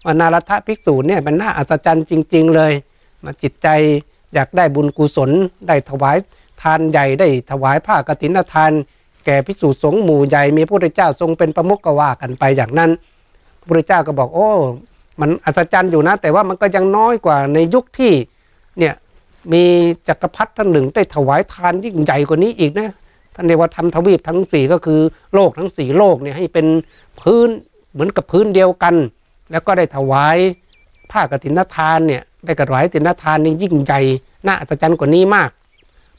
[0.05, 2.71] ว่านารัตภิกษุเนี่ยเป็นน่าอัศจรรย์จริง ๆ เลย
[3.23, 3.67] มาจิตใจ
[4.33, 5.31] อยากได้บุญกุศล
[5.67, 6.17] ได้ถวาย
[6.61, 8.71] ทานใหญ่ได้ถวายผ้ากฐินทาน
[9.25, 12.91] แก่พิสูจสงฆ์หมู่ใหญ่มีพระพุทธเจ้าทรงเป็นประมุขก็ว่ากันไปอย่างนั้น
[13.65, 14.49] พระพุทธเจ้าก็บอกโอ้
[15.21, 18.13] มันอัศจรรย์อยู่นะ แต่ว่ามันก็ยังน้อยกว่าในยุคที่
[18.79, 18.93] เนี่ย
[19.53, 19.63] มี
[20.07, 22.89] จักรพรรดิท่านหนึ่งได้ถวายทานยิ่งใหญ่กว่านี้อีกนะ
[23.35, 24.99] ท่านเรียกว่าทำทวีปทั้งสี่ก็คือ
[25.33, 26.67] โลกทั้งสี่โลกเนี่ยให้เป็น
[27.21, 27.49] พื้น
[27.93, 28.95] เหมือนกับพื้นเดียวกัน
[29.51, 30.37] แล้วก็ได้ถวาย
[31.11, 34.01] ผ้ากฐินทานเนี่ยได้กระถวายกฐินทานนี่ยิ่งใหญ่
[34.45, 35.49] น่าอัศจรรย์กว่านี้มาก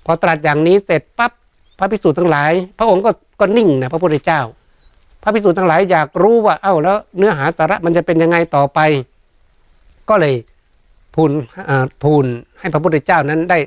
[0.05, 1.33] พอตรัสอย่างนี้เสร็จปั๊บ
[1.79, 4.41] พระภิกษุทั้งหลาย พระองค์ก็ก็นิ่งนะพระพุทธเจ้า
[5.27, 8.79] ระภิกษุทั้งหลายอยากรู้ว่า เอ้าแล้วเนื้อหาสาระมันจะเป็นยังไงต่อไป
[10.09, 10.35] ก็เลย
[11.15, 11.33] ทูล
[12.05, 12.25] ทูล
[12.61, 13.59] ให้พระพุทธเจ้านั้นได้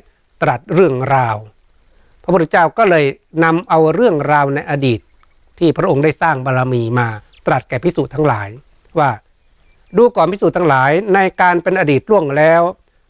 [0.42, 1.36] ตรัสเรื่องราว
[2.24, 3.06] พระพุทธเจ้าก็เลย
[3.44, 5.00] นำเอาเรื่องราวในอดีต
[5.60, 7.08] ที่พระองค์ได้สร้างบารรมีมา
[7.48, 8.50] ตรัสแก่พิสูจน์ทั้งหลาย
[9.00, 9.10] ว่า
[9.98, 12.62] ดูก่อนพิสูจน์ทั้งหลายในการเป็นอดีตล่วงแล้ว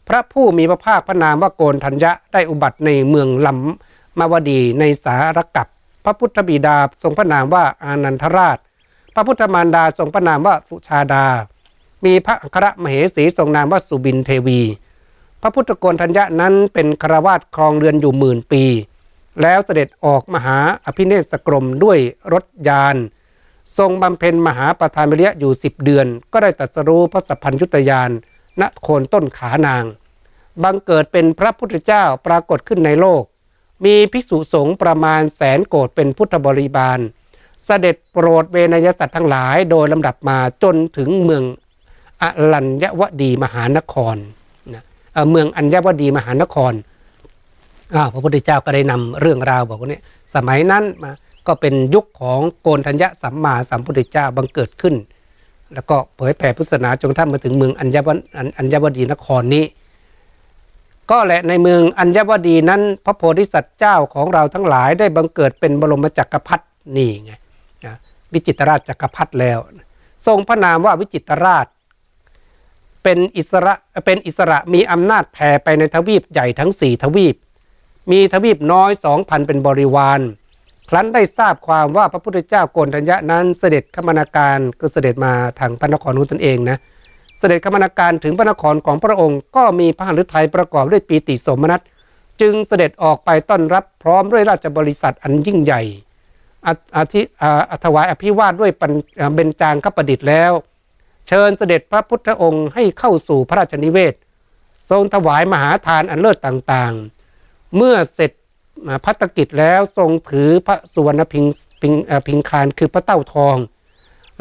[0.08, 5.66] พระผู้มีพระภาคพระนามว่าโกนทัญญะได้อุบัติในเมืองลำมาวดีในสารกับ
[6.04, 8.58] พระพุทธบิดาทรงพระนามว่าอานันทราช
[9.14, 11.26] พระพุทธมารดาทรงพระนามว่าสุชาดา
[12.04, 14.60] มีพระอัครมเหสีทรงนามว่าสุบินเทวี
[15.42, 18.64] พระพุทธโกนทัญญะนั้นเป็นครวาสครองเรือนอยู่หมื่นปี
[19.42, 21.98] แล้วเสด็จออกมหาอภิเนศกรมด้วย
[22.32, 22.96] รถยาน
[23.78, 28.10] ทรงบำเพ็ญมหาประธานเรียอยู่สิบเดือน ก็ได้ตรัสรู้พระสัพพัญยุตยาน
[28.60, 29.84] ณโคนต้นขานาง
[30.62, 33.22] บังเกิดเป็นพระพุทธเจ้าปรากฏขึ้นในโลก
[33.84, 36.98] มีภิกษุสงฆ์ประมาณแสนโกดเป็นพุทธบริบาล
[37.64, 41.42] เสด็จโปรดเวนยสัตว์ทั้งหลายโดยลำดับมาจนถึงเมือง
[42.22, 44.16] อรัญยวดีมหานคร
[44.74, 44.82] นะ
[45.30, 46.72] เมืองอัญยวดีมหานคร
[48.12, 50.02] พระพุทธเจ้าก็ได้นำเรื่องราวบอกว่าเนี่ย
[50.34, 51.12] สมัยนั้นมา
[51.46, 54.94] ก็เป็นยุคของโกนธัญญสัมมาสัมพุทธเจ้าบังเกิดขึ้น
[55.74, 58.08] แล้วก็เผยแผ่พุทธศาสนาจนท่านมาถึงเมืองอัญญว
[58.58, 59.64] อัญยวดีนครนี้
[61.10, 66.64] ก็แหละในเมืองอัญวดีนั้นพระโพธิสัตว์เจ้าของเราทั้งหลายได้บังเกิดเป็นบรมจักรพรรดิ
[66.96, 67.32] นี่ไง
[68.32, 69.58] วิจิตรราชจักรพรรดิแล้ว
[70.26, 71.66] ทรงพระนามว่าวิจิตรราช
[73.02, 77.36] เป็นอิสระเป็นอิสระมีอำนาจแผ่ไปในทวีปใหญ่ทั้งสี่ทวีป
[78.10, 80.20] มีทวีปน้อยสองพันเป็นบริวาร
[80.88, 86.78] ครั้นได้ทราบความว่าพระพุทธเจ้าโกนทัญญะนั้นเสด็จขมนาการก็เสด็จมาทางพระนครของตนเองนะ
[87.40, 91.80] เสด็จขมนาการถึงพระนครของพระองค์ ก็มีพระหฤทัยประกอบด้วยปีติสมนัต
[92.40, 95.82] จึงเสด็จออกไปต้อนรับพร้อมด้วยราชบริษัทอันยิ่งใหญ่
[96.96, 97.20] อาทิ
[97.70, 98.70] อัถวายอภิวาทด้วย
[99.34, 100.52] เบญจางคประดิษฐ์แล้ว
[101.28, 104.14] เชิญเสด็จพระพุทธองค์ให้เข้าสู่พระราชนิเวศ
[104.90, 108.30] ทรงถวายมหาทานอันเลิศต่างๆ เมื่อเสร็จ
[109.04, 111.44] พัฒกิจแล้วทรงถือพระสุวรรณพิง
[111.82, 111.92] พิง
[112.26, 113.56] พิงคารคือพระเต้าทอง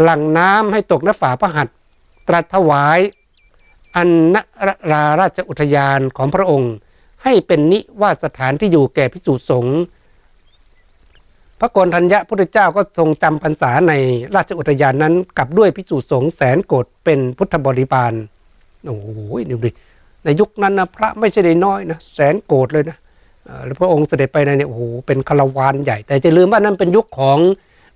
[0.01, 1.69] หลั่งน้ำให้ตกนฝาพระหัตถ
[2.29, 2.99] ตรัสถวาย
[3.95, 4.35] อันน
[4.91, 6.73] ราราชอุทยานของพระองค์
[7.23, 9.79] ให้เป็นนิวาสถานที่อยู่แก่พิสุสงฆ์
[11.59, 13.93] พระโกนทัญญะพุทธเจ้าก็ทรงจำพรรษาใน
[14.35, 18.13] ราชอุทยานนั้นกับด้วยพิสูจน์สงแสนโกดเป็นพุทธบริบาล
[18.85, 19.07] โอ้โห
[19.49, 19.71] นี่ดิ
[20.23, 22.97] ในยุคนั้นนะพระไม่ใช่ได้น้อยนะแสนโกดเลยนะ
[23.65, 27.37] แล้วพระองค์เสด็จไปในเนี่ยโอ้โหเป็นคารวานใหญ่ แต่จะลืมว่านั้นเป็นยุคของ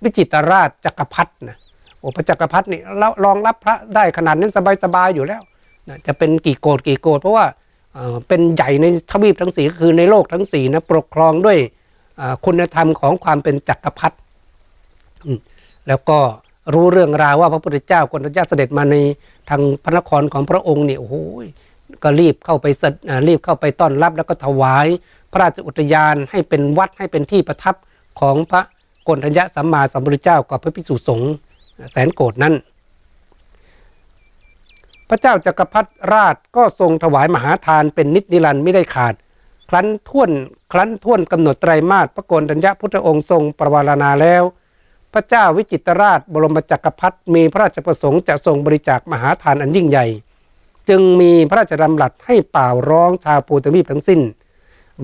[0.02, 1.56] วิจิตรราชจักรพรรดินะ
[2.16, 2.80] พระจักรพรรดินี่
[3.24, 4.52] รองรับพระได้ขนาดนั้น
[4.84, 5.42] สบายๆอยู่แล้ว
[6.06, 7.46] จะเป็นกี่โกดกี่โกดเพราะว่า
[8.28, 11.58] เป็นใหญ่ในทวีปทั้งสี่คือในโลกทั้งสี่นะปกครองด้วย
[12.44, 14.16] คุณธรรมของความเป็นจักรพรรดิ
[15.88, 16.18] แล้วก็
[16.74, 18.96] รู้เรื่องราวว่าพระพุทธเจ้าคนเจ้าเสด็จมาใน
[19.50, 21.14] ทางพระนครของพระองค์เนี่ยโอ้โห
[22.02, 22.66] ก็รีบเข้าไป
[23.28, 24.86] รีบเข้าไปต้อนรับ แล้วก็ถวาย
[25.32, 27.74] พระราชอุทยานให้เป็นวัดให้เป็นที่ประทับ
[28.20, 28.62] ของพระ
[29.08, 31.32] กนทัญญสัมมาสัมพุทธเจ้ากับพระพิสุสงฆ์
[31.90, 32.54] แสนโกรธนั้น
[35.08, 39.14] พระเจ้าจักรพรรดิราชก็ทรงถวายมหาทานเป็นนิจนิรันดร์ไม่ได้ขาด
[39.70, 40.30] ครั้นท่วน
[40.72, 44.42] ครั้นท่วนกำหนดไตรมาสพระโกนธัญญาพุทธองค์ทรงประวารณาแล้ว
[45.12, 50.06] พระเจ้าวิจิตรราชบรมจักรพรรดิมีพระราชประสงค์จะทรงบริจาคมหาทานอันยิ่งใหญ่
[50.88, 54.20] จึงมีพระราชดำรัสให้เป่าร้องชาวปูตวีปทั้งสิ้น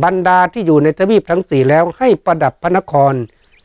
[0.02, 3.14] บรรดาที่อยู่ในทวีปทั้งสี่แล้วให้ประดับพระนคร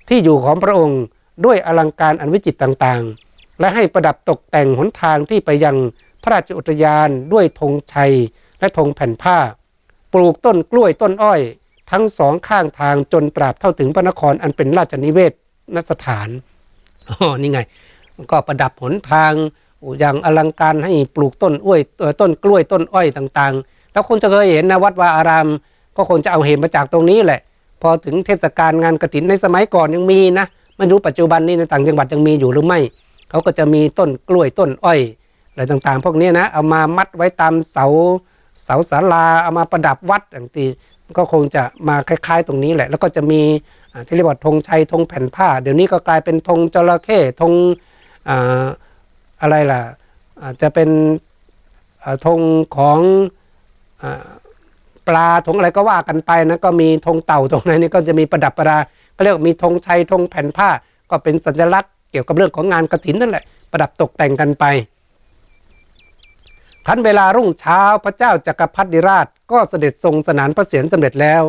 [0.07, 1.01] ที่อยู่ของพระองค์
[1.45, 5.75] ด้วยอลังการอันวิจิตรต่างๆ และให้ประดับตกแต่งหนทางที่ไปยัง
[6.23, 8.13] พระราชอุทยานด้วยธงชัย
[8.59, 9.37] และธงแผ่นผ้า
[10.13, 11.41] ปลูกต้นกล้วยต้นอ้อย
[11.91, 15.33] ทั้งสองข้างทางจนตราบเท่าถึงพระนครอันเป็นราชนิเวศ
[15.75, 16.29] นสถาน
[17.09, 17.59] อ๋อนี่ไง
[18.31, 19.33] ก็ประดับหนทาง
[19.99, 21.81] อย่างอลังการให้ปลูกต้นอ้อย
[22.21, 25.47] ต้นกล้วยต้นอ้อยต่างๆ แล้วคงจะเคยเห็นนะวัดวาอาราม
[25.95, 27.41] ก็คงจะเอาเห็นมาจากตรงนี้แหละ
[27.81, 30.45] พอถึงเทศกาลงานกระถินในสมัยก่อนยังมีนะ
[30.77, 32.79] ไม่รู้ปัจจุบันนี้ในต่างจังหวัดยังมีอยู่หรือไม่
[33.29, 34.99] เขาก็จะมีต้นกล้วยต้นอ้อย
[35.51, 37.85] อะไรต่างๆ พวกนี้นะเอามามัดไว้ตามเสา
[38.63, 40.65] เสาศาลาเอามาประดับวัดอย่างตี
[41.17, 43.41] ก็คงจะมาคล้าย ๆ ตรงนี้แหละ แล้วก็จะมี
[44.07, 47.53] ที่เรียกว่าธงชัยธงแผ่นผ้า เดี๋ยวนี้ก็กลายเป็นธงจระเข้ธง
[48.29, 48.65] อ่า
[49.41, 49.81] อะไรล่ะ
[50.61, 50.89] จะเป็น
[52.25, 52.39] ธง
[52.77, 52.99] ของ
[54.01, 54.05] อ
[55.07, 58.77] ปลาธงอะไรก็ว่ากันไปนะก็มีธงเต่าตรงนั้นนี่ก็จะมีประดับประดา
[59.23, 60.69] เรียกมีธงชัยธงแผ่นผ้า
[61.09, 64.65] ก็เป็นสัญลักษณ์เกี่ยวกับเรื่องของงานกระถินนั่นแหละประดับตกแต่งกันไป
[66.85, 71.43] ครั้นเวลารุ่งเช้าพระเจ้าจักรพรรดิราช ก็เสด็จทรงสนานพระเศียรสำเร็จแล้ว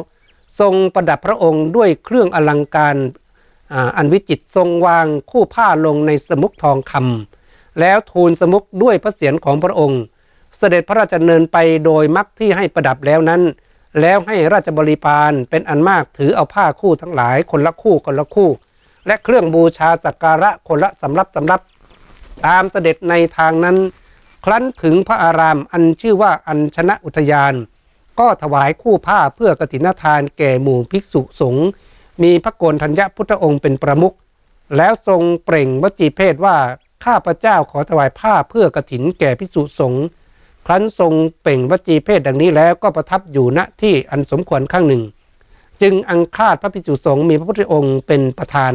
[0.60, 2.96] ทรงประดับพระองค์ด้วยเครื่องอลังการ
[3.72, 10.00] อ,อันวิจิตทรงวางคู่ผ้าลงในสมุกทองคำแล้วทูลสมุกด้วยพระเศียรของพระองค์
[10.58, 13.42] เสด็จพระราชดำเนินไปโดยมักที่ให้ประดับแล้วนั้น
[14.00, 18.50] แล้วให้ราชบริพารเป็นอันมากถือเอาผ้าคู่ทั้งหลาย คนละคู่คนละคู่
[19.06, 21.60] และเครื่องบูชาสักการะคนละสำรับสำรับ
[22.46, 23.76] ตามเสด็จในทางนั้น
[24.44, 27.54] ครั้นถึงพระอารามอันชื่อว่าอัญชนะอุทยาน
[28.20, 31.66] ก็ถวายคู่ผ้าเพื่อกฐินทานแก่หมู่ภิกษุสงฆ์
[32.22, 34.14] มีพระโกนธัญญพุทธองค์เป็นประมุข
[34.76, 36.56] แล้วทรงเปล่งวจีเพศว่า
[37.04, 40.04] ข้าพระเจ้าขอถวายผ้าเพื่อกฐินแก่ภิกษุสงฆ์
[40.66, 45.02] ครั้นทรงเป่งวจีเพศดังนี้แล้วก็ประทับอยู่ณที่อันสมควรข้างหนึ่ง
[45.82, 48.72] จึงอังคาดพระภิกษุสงฆ์มีพระพุทธองค์เป็นประธาน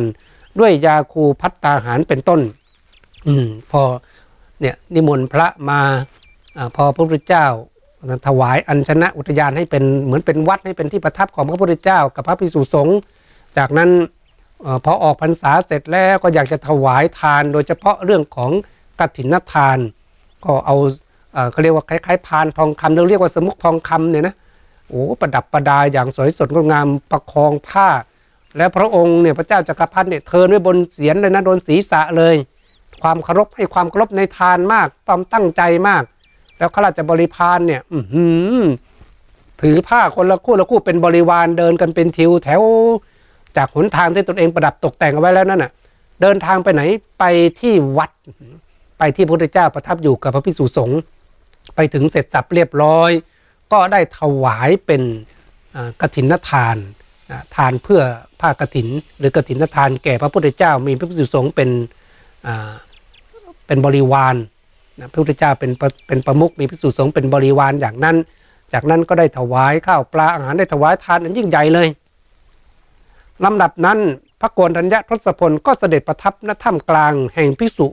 [0.59, 2.41] ด้วยยาคูพัตตาหารเป็นต้น
[3.27, 3.81] อืมพอ
[4.61, 5.79] เนี่ยนิมนต์พระมา
[6.57, 7.45] อาพอพระพุทธเจ้า
[8.27, 12.97] ถวายอัญชนะอุทยานให้เป็นเหมือนเป็นวัดให้เป็นที่ประทับของพระพุทธเจ้า กับพระภิกษุสงฆ์
[13.57, 13.89] จากนั้น
[14.65, 18.51] อพอออกพรรษาเสร็จแล้วก็อยากจะถวายทาน โดยเฉพาะเรื่องของ
[18.99, 19.77] กฐินทาน
[20.45, 20.75] ก็เอา
[21.51, 24.35] เขาเรียกว่าคล้ายๆพานทองคำเราเรียกว่าสมุกทองคำเนี่ยนะ
[24.89, 27.87] โอ้ประดับประดาอย่างสวยสดงดงามประคองผ้า
[28.57, 32.35] และพระองค์เนี่ยพระเจ้าจักรพรรดิเนี่ยเทินไว้บนเสียนเลยนะโดนศีรษะเลย
[33.01, 36.03] ความเคารพให้ความเคารพในทานมากตอมตั้งใจมาก
[36.57, 38.23] แล้วข้าราชบริพารเนี่ยอื
[39.61, 42.61] ถือผ้าคนละคู่ละคู่เป็นบริวารเดินกันเป็นทิวแถว
[43.57, 45.71] จากหนทางที่ตนเองประดับตกแต่งเอาไว้แล้วนั่นน่ะ
[46.21, 46.81] เดินทางไปไหน
[47.19, 47.23] ไป
[47.59, 48.11] ที่วัด
[48.99, 50.99] ไปที่พระพุทธเจ้าประทับอยู่กับพระภิกษุสงฆ์
[51.93, 53.11] ถึงเสร็จสับเรียบร้อย
[53.71, 55.01] ก็ได้ถวายเป็น
[56.01, 56.77] กฐินทาน
[57.55, 58.01] ทานเพื่อ
[58.39, 61.69] ผ้ากฐิน หรือกฐินทานแก่พระพุทธเจ้า มีพระภิกษุสงฆ์เป็น
[63.67, 64.35] เป็นบริวาร
[65.11, 65.71] พระพุทธเจ้าเป็น
[66.07, 68.17] เป็นประมุขมีภิกษุสงฆ์เป็นบริวารอย่างนั้น
[68.73, 71.87] จากนั้นก็ได้ถวายข้าวปลาอาหารได้ถวายทานอันยิ่งใหญ่เลย
[73.43, 73.99] ลำดับนั้น
[74.41, 77.87] พระโกนธัญญาทศพลก็เสด็จประทับณถ้ำกลางแห่งพิสุ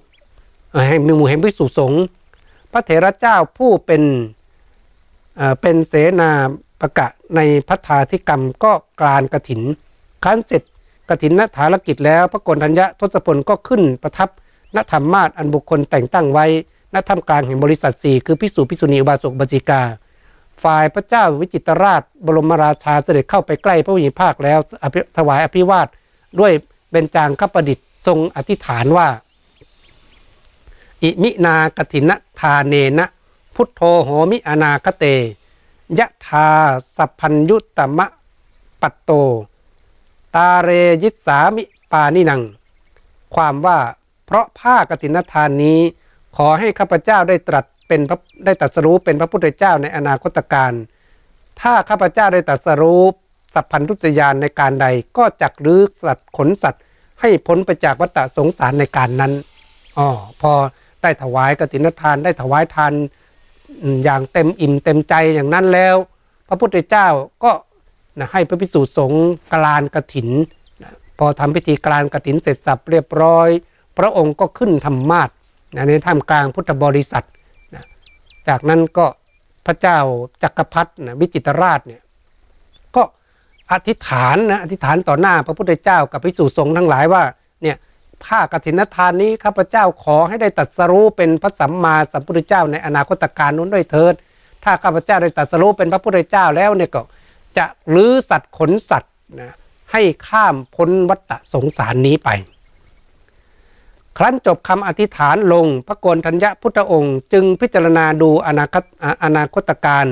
[0.89, 2.03] แห่งหมู่แห่งพิสุสงฆ์
[2.73, 4.03] พระเถระเจ้าผู้เป็น
[5.61, 6.31] เป็นเสนา
[6.81, 9.61] ประกะในพัฒาธิกรรมก็กลานกระถิน
[10.25, 10.63] ครั้นเสร็จ
[11.09, 14.29] กระถินนฐารกิจแล้วพระโกนธัญญทศพลก็ขึ้นประทับ
[14.77, 16.47] ณธรรมาสอันบุคคลแต่งตั้งไว้
[16.95, 19.83] ณถ้ำกลางแห่งบริษัทสี่คือพิสุพิสุณีอุบาสกบจิกา
[20.65, 24.59] ฝ่ายพระเจ้าวิจิตรราช บรมราชาเสด็จเข้าไปใกล้พระผู้มีภาคแล้ว
[25.17, 25.89] ถวายอภิวาท
[26.41, 26.53] ด้วย
[26.91, 29.09] เบญจางคประดิษฐ์ทรงอธิษฐานว่า
[31.03, 33.07] อิมินากถินทาเนนะ
[33.55, 35.05] พุทโธโหมิอนาคเต
[35.99, 36.49] ยะทา
[36.97, 38.07] สัพพัญยุตตมะ
[38.81, 39.11] ปัตโต
[40.35, 40.71] ตาเร
[41.03, 42.43] ยิสามิปานินัง
[43.35, 43.79] ความว่า
[44.27, 45.81] เพราะผ้ากฐินทานนี้
[46.37, 48.01] ขอให้ข้าพเจ้าได้ตรัสเป็น
[48.45, 50.73] ได้ตรัสรู้เป็นพระพุทธเจ้าในอนาคตการ
[51.61, 53.03] ถ้าข้าพเจ้าได้ตรัสรู้
[53.55, 56.83] สัพพันธุจยานในการใดก็จักรื้อสัตว์ขนสัตว์
[57.21, 59.33] ให้พ้นไปจากวัฏสงสารในการนั้น
[59.99, 60.09] อ๋อ
[60.41, 60.53] พอ
[61.03, 62.93] ได้ถวายกฐินทาน ได้ถวายทาน
[64.05, 65.97] อย่างเต็มอิ่มเต็มใจอย่างนั้นแล้ว
[66.49, 67.09] พระพุทธเจ้า
[67.45, 67.53] ก็
[68.19, 70.29] นะให้พระภิกษุสงฆ์กลานกฐิน
[70.83, 73.49] นะพอทำพิธีกลานกฐินเสร็จสับเรียบร้อย
[73.99, 75.31] พระองค์ก็ขึ้นธรรมาส
[75.75, 77.27] นะในท่ามกลางพุทธบริษัท
[77.75, 77.85] นะ
[78.49, 79.07] จากนั้นก็
[79.67, 79.99] พระเจ้า
[80.43, 82.03] จักรพรรดินะวิจิตรราชเนี่ย
[82.97, 83.03] ก็
[83.73, 87.23] อธิษฐานนะอธิษฐานต่อหน้าพระพุทธเจ้ากับภิกษุสงฆ์ทั้งหลายว่า
[88.25, 94.15] ผ้ากฐินทานนี้ข้าพเจ้าขอให้ได้ตรัสรู้เป็นพระสัมมาสัมพุทธเจ้าในอนาคตการนู้นด้วยเถิด
[94.65, 97.03] ถ้าข้าพเจ้าได้ตรัสรู้เป็นพระพุทธเจ้าแล้วเนี่ยก็
[97.59, 99.55] จะลื้อสัตว์ขนสัตว์นะ
[99.93, 102.29] ให้ข้ามพ้นวัฏสงสารนี้ไป
[104.17, 110.07] ครั้นจบคำอธิษฐานลงพระโกนธัญญพุทธองค์จึงพิจารณาดูอนาคตออนาคตการ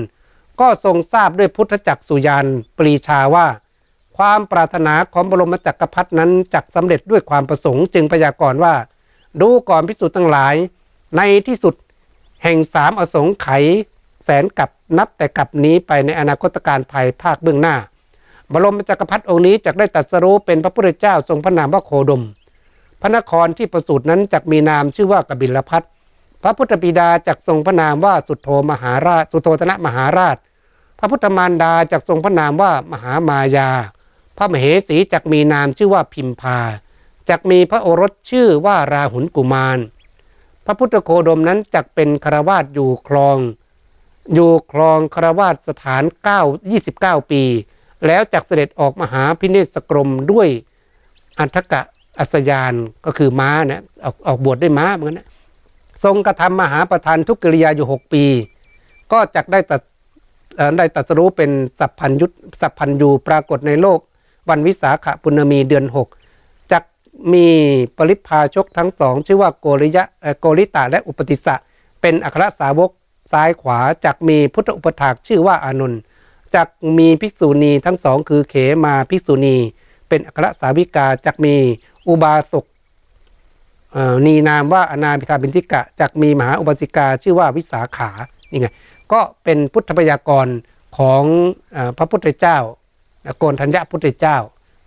[0.60, 2.46] ก็ทรงทราบด้วยพุทธจักสุยาน
[2.78, 3.46] ปรีชาว่า
[4.16, 8.74] ความปรารถนาของบรมจักรพรรดินั้นจักสำเร็จด้วยความประสงค์จึงพยากรณ์ว่า
[9.40, 10.54] ดูก่อนพิสุทั้งหลาย
[11.16, 11.74] ในที่สุด
[12.42, 13.64] แห่งสามอสงไขย
[14.24, 17.76] แสนกับนับแต่กับนี้ไปในอนาคตการภายภาคเบื้องหน้า
[18.52, 22.22] บรมจักรพรรดิองค์นี้จักได้ตรัสรู้เป็นพระพุทธเจ้าทรงพระนามว่าโคดม
[23.00, 25.82] พระนครที่ประสูตินั้นจักมีนามชื่อว่ากบิลพัท
[26.42, 30.36] พระพุทธบิดาจักทรงพระนามว่าสุโธมหาราช สุโธธนะมหาราช
[30.98, 33.70] พระพุทธมารดาจักทรงพระนามว่ามหามายา
[34.36, 36.58] พระมเหสีจักมีนามชื่อว่าพิมพา
[37.28, 39.78] จักมีพระโอรสชื่อว่าราหุลกุมาร
[40.64, 43.38] พระพุทธโคดมนั้นจักเป็นคารวาสอยู่คลอง
[44.34, 46.02] อยู่คลองคารวาสสถาน
[46.64, 47.42] 9 29 ปี
[48.06, 50.48] แล้วจักเสด็จออกมหาพิเนศกรมด้วย
[51.38, 51.82] อันทกะ
[52.18, 55.28] อัสยานก็คือม้านะออกออกบวชด้วยม้าเหมือนกันนะ
[56.04, 58.24] ทรงกระทำมหาประธานทุกกิริยาอยู่ 6 ปี
[59.12, 59.80] ก็จักได้ตัด
[60.78, 63.98] ได้ตัดสรู้เป็นสัพพัญยุตสัพพัญยูปรากฏในโลก
[64.48, 65.84] วันวิสาขปุณมีเดือน
[66.28, 66.82] 6จัก
[67.32, 67.46] มี
[67.96, 70.04] ปริพาชกทั้งสอง ชื่อว่าโกริยะ
[70.40, 71.54] โกริตาและอุปติสะ
[72.00, 72.90] เป็นอัครสาวก
[73.32, 76.00] ซ้ายขวาจักมีพุทธอุปถากชื่อว่าอานนท์
[76.54, 78.54] จักมีภิกษุณีทั้งสองคือเข
[78.84, 79.56] มาภิกษุณี
[80.08, 81.54] เป็นอัครสาวิกาจักมี
[82.08, 82.64] อุบาสก
[84.26, 88.10] นีนามว่าอนาบิธาบินทิกะจักมีมหาอุบาสิกาชื่อว่าวิสาขา
[88.50, 88.68] นี่ไง
[89.12, 90.46] ก็เป็นพุทธพยากร
[90.98, 91.22] ของ
[91.76, 92.58] อพระพุทธเจ้า
[93.38, 94.36] โกนธัญญาพุทธเจ้า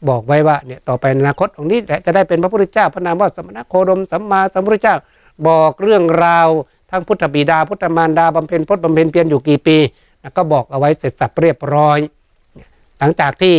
[0.09, 4.95] บอกไว้ว่าเนี่ยต่อไปอนาคตองนี้แหละจะได้เป็นพระพุทธเจ้าพระนามว่าสมณโคดมสัมมาสัมพุทธเจ้า
[5.47, 6.47] บอกเรื่องราว
[6.91, 9.77] ทั้งพุทธบิดาพุทธมารดาบำเพ็ญพจน์บำเพ็ญเพียรอยู่กี่ปี
[10.23, 11.99] นะก็บอกเอาไว้เสร็จสับเรียบร้อย
[12.99, 13.55] หลังจากที่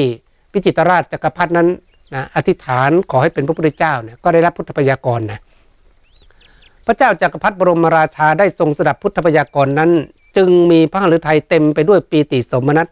[0.52, 1.68] พิจิตรราชจักรพรรดินั้น
[2.14, 5.40] นะอธิษฐานขอให้เป็นพระพุทธเจ้าเนี่ยก็ได้รับพุทธพยากรนะ
[6.86, 9.90] พระเจ้าจักรพรรดิบรมราชาได้ทรงสดับพุทธพยากรนั้น
[10.36, 12.86] จึงมีพระฤทัยเต็มไปด้วยปีติสมนัต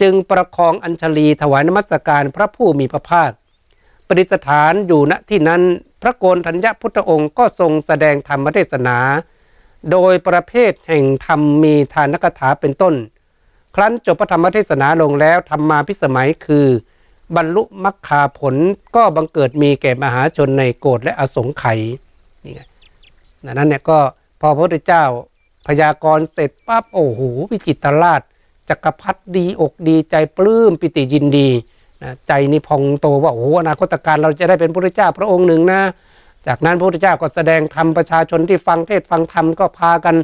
[0.00, 3.30] จึงประคองอัญชลีถวายนมัสการพระผู้มีพระภาค
[4.06, 5.62] ประดิษฐานอยู่ณที่นั้น
[6.02, 8.98] พระโกนธัญญพุทธองค์ก็ทรงแสดงธรรมเทศนา
[9.90, 12.94] โดยประเภทแห่งธรรมมีทานกถาเป็นต้น
[13.74, 16.66] ครั้นจบพระธรรมเทศนาลงแล้วธรรมมาพิสมัยคือ
[17.36, 18.54] บรรลุมรรคาผล
[18.96, 21.80] ก็บังเกิดมีแก่มหาชนในโกรธและอสงไขย
[22.44, 22.60] นี่ไง
[23.52, 23.98] นั้นเนี่ยก็
[24.40, 25.04] พอพระพุทธเจ้า
[25.66, 28.22] พยากรณ์เสร็จปั๊บโอ้โหวิจิตรราช
[28.70, 31.48] จักรพรรดิดีอกดีใจปลื้มปิติยินดี
[32.02, 35.80] นะใจนี่พองโตว่าโอ้โหอนาคตการเราจะได้เป็นพระเจ้าพระองค์หนึ่งนะ
[36.46, 40.16] จากนั้นพระพุทธเจ้าก็แสดงธรรมประชาชนที่ฟังเทศฟังธรรมก็พากัน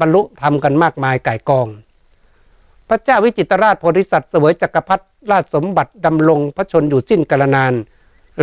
[0.00, 1.68] บรรลุธรรมกันมากมายไก่กอง
[2.88, 7.74] พระเจ้าวิจิตรราชโพธิสัตว์เสวยจักรพรรดิราชสมบัติดำรงพระชนอยู่สิ้นกาลนาน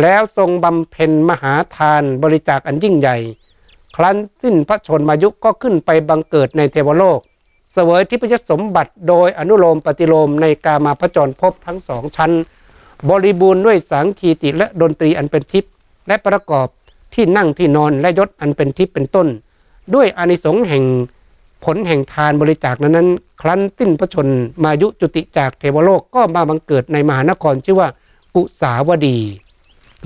[0.02, 3.16] แล้วทรงบำเพ็ญมหาทานบริจาคอันยิ่งใหญ่
[3.96, 7.20] ครั้นสิ้นพระชนมายุก็ขึ้นไปบังเกิดในเทวโลก
[7.78, 12.32] สวยทิพยสมบัติโดยอนุโลมปฏิโลมในกามาพจรพบทั้งสองชั้น
[13.08, 15.72] บริบูรณ์ด้วยสังคีติและดนตรีอันเป็นทิพย์
[16.08, 16.66] และประกอบ
[17.14, 19.28] ที่นั่งที่นอนและยศอันเป็นทิพย์เป็นต้น
[19.94, 20.84] ด้วยอานิสงส์แห่ง
[21.64, 23.08] ผลแห่งทานบริจาคนั้นนั้น
[23.40, 24.28] ครั้นสิ้นพระชน
[24.64, 27.88] มายุจุติจากเทวโลกก็มาบังเกิดในมหานครชื่อว่า
[28.34, 29.18] กุสาวดี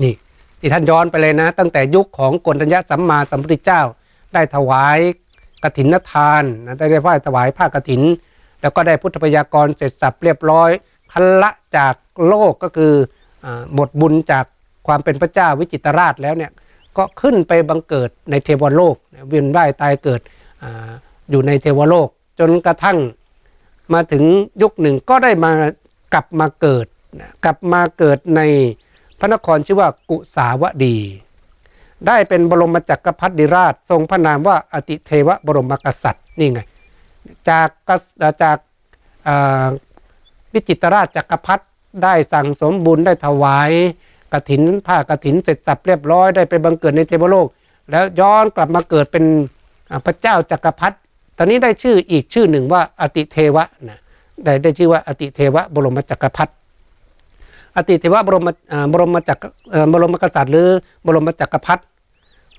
[0.03, 0.13] นี่
[0.59, 3.81] ที่ท่านย้อนไปเลยนะ ตั้งแต่ยุคของกนทัญญสัมมาสัมพุทธเจ้า
[4.33, 4.99] ได้ถวาย
[5.63, 8.01] กฐินทานนะได้ได้ไหว้ถวายผ้ากฐิน
[8.61, 10.69] แล้วก็ได้พุทธพยากรเสร็จสับเรียบร้อย
[11.11, 11.95] คันละจาก
[12.27, 12.93] โลกก็คือ
[13.45, 14.45] อหมดบุญจาก
[14.87, 16.51] ความเป็นพระเจ้าวิจิตรราชแล้วเนี่ย
[16.97, 18.95] ก็ขึ้นไปบังเกิดในเทวโลก
[19.27, 20.21] เวียนว่ายตายเกิด
[20.63, 20.65] อ
[21.29, 22.07] อยู่ในเทวโลก
[22.39, 22.97] จนกระทั่ง
[23.93, 24.23] มาถึง
[24.61, 25.51] ยุคหนึ่งก็ได้มา
[26.13, 26.85] กลับมาเกิด
[27.45, 28.41] กลับมาเกิดใน
[29.19, 30.97] พระนครชื่อว่ากุสาวดี
[32.07, 36.59] ได้เป็นบรมจักรพรรดิราช ทรงพระนามว่าอติเทวบรมกษัตริย์นี่ไง
[37.49, 37.69] จาก
[38.43, 38.57] จาก
[40.53, 41.63] วิจิตรราชจักรพรรดิ
[42.03, 43.71] ได้สั่งสมบุญได้ถวาย
[44.33, 47.47] กฐินผ้ากฐินเสร็จสับเรียบร้อยได้ไปบังเกิดในเทวโลก
[47.91, 49.25] แล้วย้อนกลับมาเกิดเป็น
[50.05, 50.95] พระเจ้าจักรพรรดิ
[51.37, 53.99] ตอนนี้ได้ชื่ออีกชื่อหนึ่งว่าอติเทวะนะ
[54.43, 56.51] ได้ได้ชื่อว่าอติเทวะบรมจักรพรรดิ
[57.75, 58.49] อติเทวะบรม
[58.91, 59.47] บรมจักร
[59.91, 60.67] บรมกษัตริย์ หรือ
[61.05, 61.83] บรมจักรพรรดิ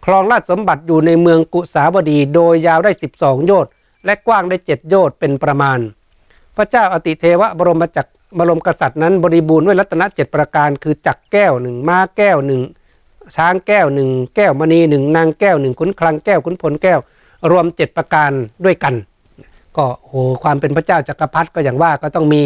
[0.04, 3.72] ครองราชสมบัติอยู่ในเมืองกุสาวดีโดยยาวได้ 12 โยชน์
[4.04, 5.78] และกว้างได้ 7 โยชน์เป็นประมาณ
[6.56, 12.60] พระเจ้าอติเทวะบรมจักรบรมกษัตริย์นั้นบริบูรณ์ด้วยรัตนเจ็ดประการ คือจักแก้วหนึ่งม้าแก้วหนึ่ง
[13.36, 17.00] ช้างแก้วหนึ่งแก้วมณีหนึ่งนางแก้วหนึ่งขุนคลังแก้วขุนพลแก้ว
[17.50, 18.30] รวมเจ็ดประการ
[18.64, 18.94] ด้วยกัน
[19.76, 20.12] ก็โห
[20.42, 22.42] ความเป็นพระเจ้าจักรพรรดิก็อย่างว่าก็ต้องมี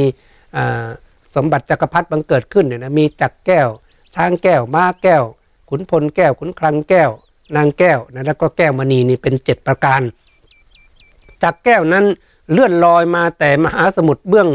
[1.35, 3.68] สมบัติจักรพรรดิบังเกิดขึ้นเนี่ยนะมีจักแก้ว
[4.14, 5.22] ช้างแก้วม้าแก้ว
[5.70, 7.11] ขุนพลแก้วขุนคลังแก้ว
[7.57, 10.03] นางแก้วนะแล้วก็แก้วมณีนี่เป็นเจ็ดประการ
[11.42, 12.05] จักแก้วนั้น
[12.53, 14.49] เลื่อนลอยมาแต่มหาสมุทรเบื้อง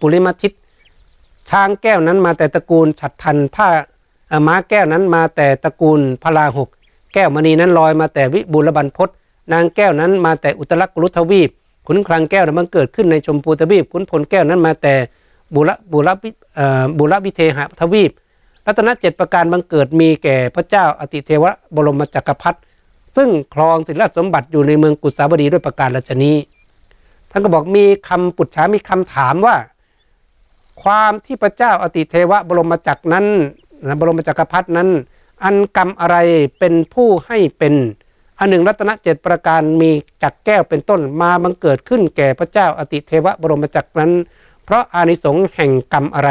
[0.00, 0.52] ปุริมาทิต
[1.50, 3.68] ช้างแก้วนั้นมาแต่ตระกูลฉัดทันผ้า
[4.46, 6.68] ม้าแก้วนั้นมาแต่ตระกูลพลาหก
[7.14, 9.08] แก้วมณีนั้นลอยมาแต่วิบูลบันพศ
[9.52, 11.50] นางแก้วนั้นมาแต่อุตรกุลุทวีป
[11.86, 14.94] ขุนคลังแก้วนั้นมันเกิดขึ้นในชมพูทวีปขุนพลแก้วนั้นมาแต่
[15.54, 16.14] บุระบุระ
[16.98, 18.10] บุรวิเทหทวีป
[18.68, 21.44] รัตนเจ็ดประการบังเกิดมีแก่พระเจ้าอติเทว
[21.74, 22.58] บรมจักรพรรดิ
[23.16, 26.36] ซึ่งครองศิลสมบัติอยู่ในเมืองกุสาวดีด้วยประการราชนี้
[27.30, 29.56] ท่านก็บอกมีคำปุจฉามีคำถามว่า
[30.82, 33.26] ความที่พระเจ้าอติเทวบรมจักรนั้น
[33.86, 34.88] นะบรมจักรพรรดินั้น
[35.44, 36.16] อันกรรมอะไร
[36.58, 37.74] เป็นผู้ให้เป็น
[38.38, 39.90] อันหนึ่งรัตนเจ็ดประการมี
[40.22, 44.10] จักแก้วเป็นต้นมาบังเกิดขึ้นแก่พระเจ้าอติเทวบรมจักรนั้น
[44.64, 46.30] เพราะอานิสงส์แห่งกรรมอะไร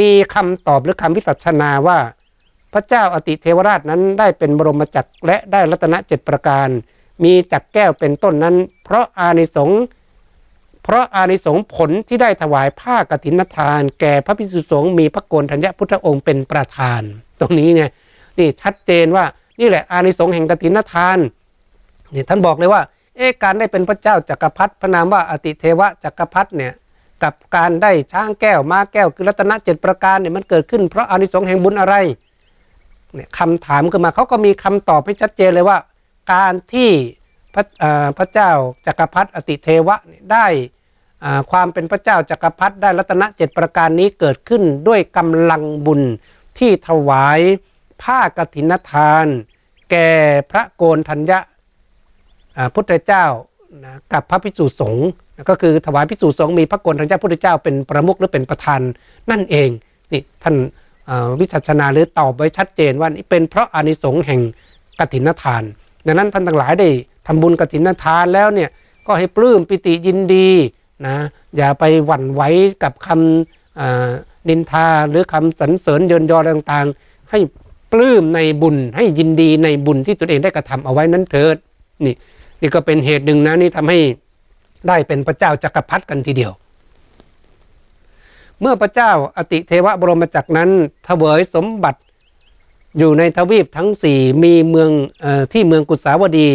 [0.00, 1.98] มีคำตอบหรือคำวิสัชนาว่า
[2.72, 6.68] พระเจ้าอติเทวราชนั้นได้เป็นบรมจักรและได้รัตนเจ็ดประการ
[7.24, 9.80] มีจักแก้วเป็นต้นนั้น เพราะอานิสงส์
[10.82, 17.02] เพราะอานิสงส์ผลที่ได้ถวายผ้ากฐินทาน แก่พระพิสุสงฆ์มีพระโกนธัญญพุทธองค์เป็นประธาน
[17.40, 17.90] ตรงนี้เนี่ย
[18.38, 19.24] นี่ชัดเจนว่า
[19.60, 21.18] นี่แหละอานิสงส์แห่งกฐินทาน
[22.14, 22.82] นี่ท่านบอกเลยว่า
[23.16, 26.72] เอ๊ะการได้เป็นพระเจ้าจักรพรรดิพระนามว่าอติเทวะจักรพรรดิเนี่ย
[27.22, 31.94] กับการได้ช้างแก้วม้าแก้ว คือรัตนเจ็ดประการเนี่ยมันเกิดขึ้นเพราะอานิสงส์แห่งบุญอะไร
[33.14, 35.78] เนี่ยคำถามขึ้นมาเขาก็มีคำตอบให้ชัดเจนเลยว่า
[36.32, 36.90] การที่
[37.54, 37.64] พระ
[38.18, 38.50] พระเจ้า
[38.86, 39.96] จักรพรรดิอติเทวะ
[40.32, 40.46] ได้
[41.50, 46.02] ความเป็นพระเจ้าจักรพรรดิได้รัตนเจ็ดประการนี้เกิดขึ้นด้วยกำลังบุญ
[46.58, 47.40] ที่ถวาย
[48.02, 49.26] ผ้ากฐินทาน
[49.90, 50.10] แก่
[50.50, 51.38] พระโกนธัญญะ
[52.74, 53.24] พุทธเจ้า
[53.84, 55.08] นะกับพระพิสุสงฆ์
[55.48, 58.80] ก็คือถวายพิสุสงฆ์มีพระโกนธัญญะพุทธเจ้าเป็นประมุขหรือเป็นประธาน
[59.30, 59.68] นั่นเอง
[60.12, 60.54] นี่ท่าน
[61.40, 64.40] วิจัชนาหรือตอบไว้ชัดเจนว่านี่เป็นเพราะอานิสงส์แห่ง
[64.98, 65.62] กฐินทาน
[66.06, 66.88] ดังนั้นท่านทั้งหลายได้
[67.26, 68.70] ทำบุญกฐินทานแล้วเนี่ย
[69.06, 70.48] ก็ให้ปลื้มปิติยินดี
[71.06, 71.16] นะ
[71.56, 72.42] อย่าไปหวั่นไหว
[72.82, 77.38] กับคำนินทาหรือคำสรรเสริญเยินยอต่างๆ ให้
[77.92, 81.56] ปลื้มในบุญให้ยินดีในบุญที่ตนเองได้กระทำเอาไว้นั้นเถิด
[82.04, 82.14] นี่
[82.60, 83.98] นี่ก็เป็นเหตุหนึ่งนะนี่ทำให้
[84.88, 86.52] ได้เป็นพระเจ้าจักรพรรดิกันทีเดียว
[88.60, 90.70] เมื่อพระเจ้าอติเทวบรมจักรนั้น
[91.04, 92.00] เถวยสมบัติ
[92.98, 94.90] อยู่ในทวีปทั้งสี่มีเมือง
[95.24, 96.50] อที่เมืองกุสาวดี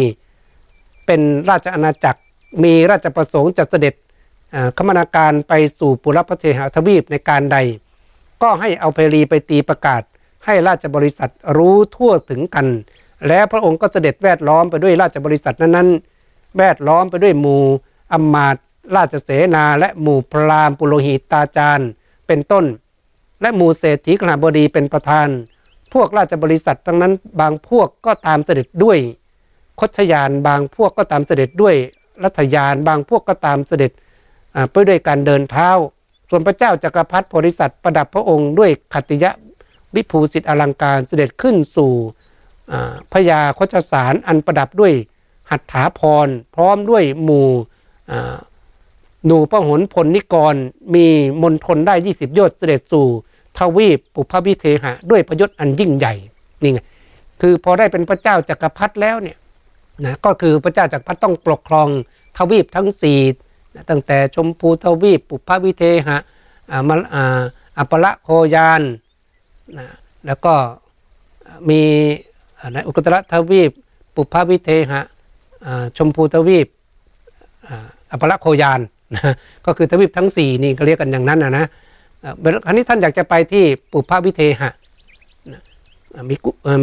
[1.06, 2.20] เป็นราชอาณาจักร
[2.62, 3.94] มีราชประสงค์จะเสด็จ
[4.78, 7.58] คมนาการไปสู่ปุรพเทหทวีปในการใด
[8.42, 10.02] ก็ให้เอาเพรีไปตีประกาศ
[10.44, 12.66] ให้ราชบริษัทรู้ทั่วถึงกัน
[13.28, 17.64] แล้วพระองค์ก็เสด็จแวดล้อมไปด้วยราชบริษัทนั้นๆ แวดล้อมไปด้วยหมู่
[18.12, 18.56] อมมาต
[18.96, 21.88] ราชเสนาและหมู่พราหมณ์ปุโรหิตตาจารย์
[22.26, 22.64] เป็นต้น
[23.42, 25.28] และหมู่เศรษฐีขณบดีเป็นประธาน
[25.92, 28.98] พวกราชบริษัททั้งนั้น บางพวกก็ตามเสด็จด้วย
[29.80, 31.74] คชยานบางพวกก็ตามเสด็จด้วย
[32.24, 33.90] รัฐยานบางพวกก็ตามเสด็จ
[34.70, 35.70] ไปด้วยการเดินเท้า
[36.28, 39.30] ส่วนพระเจ้าจักรพรรดิโพธิสัตว์ประดับพระองค์ด้วยขัตติยะ
[39.94, 41.92] วิภูสิทธิอลังการเสด็จขึ้นสู่
[43.12, 44.92] พญาโคชสารอันประดับด้วย
[45.50, 47.48] หัตถาพร พร้อมด้วยหมู่
[49.26, 50.54] หนูพระหนพลนิกร
[50.94, 51.06] มี
[51.42, 53.06] มนทนได้ 20ยอดเสด็จสู่
[53.58, 56.14] ทวีปปุพพิเทหะ ด้วยประยศอันยิ่งใหญ่
[56.62, 56.80] นี่ไง
[57.40, 59.36] คือพอได้เป็นพระเจ้าจักรพรรดิแล้วเนี่ย
[60.04, 61.88] นะก็คือพระเจ้าจักรพรรดิต้องปกครอง
[62.38, 63.20] ทวีปทั้งสี่
[63.90, 66.18] ตั้งแต่ชมพูทวีปปุพพิเทหะ
[67.78, 68.82] อัปละโคยาน
[69.78, 69.86] นะ
[70.26, 70.54] แล้วก็
[71.68, 71.82] มี
[72.74, 73.70] ในอุกตรทวีป
[74.14, 75.00] ปุพพวิเทหะ
[75.96, 76.66] ชมพูทวีป
[78.10, 78.80] อัปละโคยาน
[79.14, 79.34] นะ
[79.66, 81.66] ก็คือทวีปทั้ง 4 นี่ก็เรียกกันอย่างนั้นนะนะ
[82.64, 84.70] ครั้นี้ท่านอยากจะไปที่ปุพพวิเทหะ
[86.28, 86.36] มี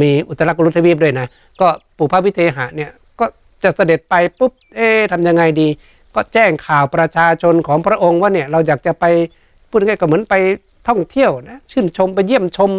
[0.04, 1.28] มีอุตรกุลุทวีปด้วยนะ
[1.62, 1.68] ก็
[1.98, 3.26] ปุพพวิเทหะเนี่ยก็
[3.64, 5.68] จะเสด็จไปปุ๊บเอ๊ะทำยังไงดี
[6.16, 9.06] ก็แจ้งข่าวประชาชนของพระองค์ว่าเนี่ยเราอยากจะไป
[9.70, 10.36] พูดง่ายก็เหมือนไป
[10.88, 12.70] ท่องเที่ยวนะชื่นชมไปเยี่ยมชม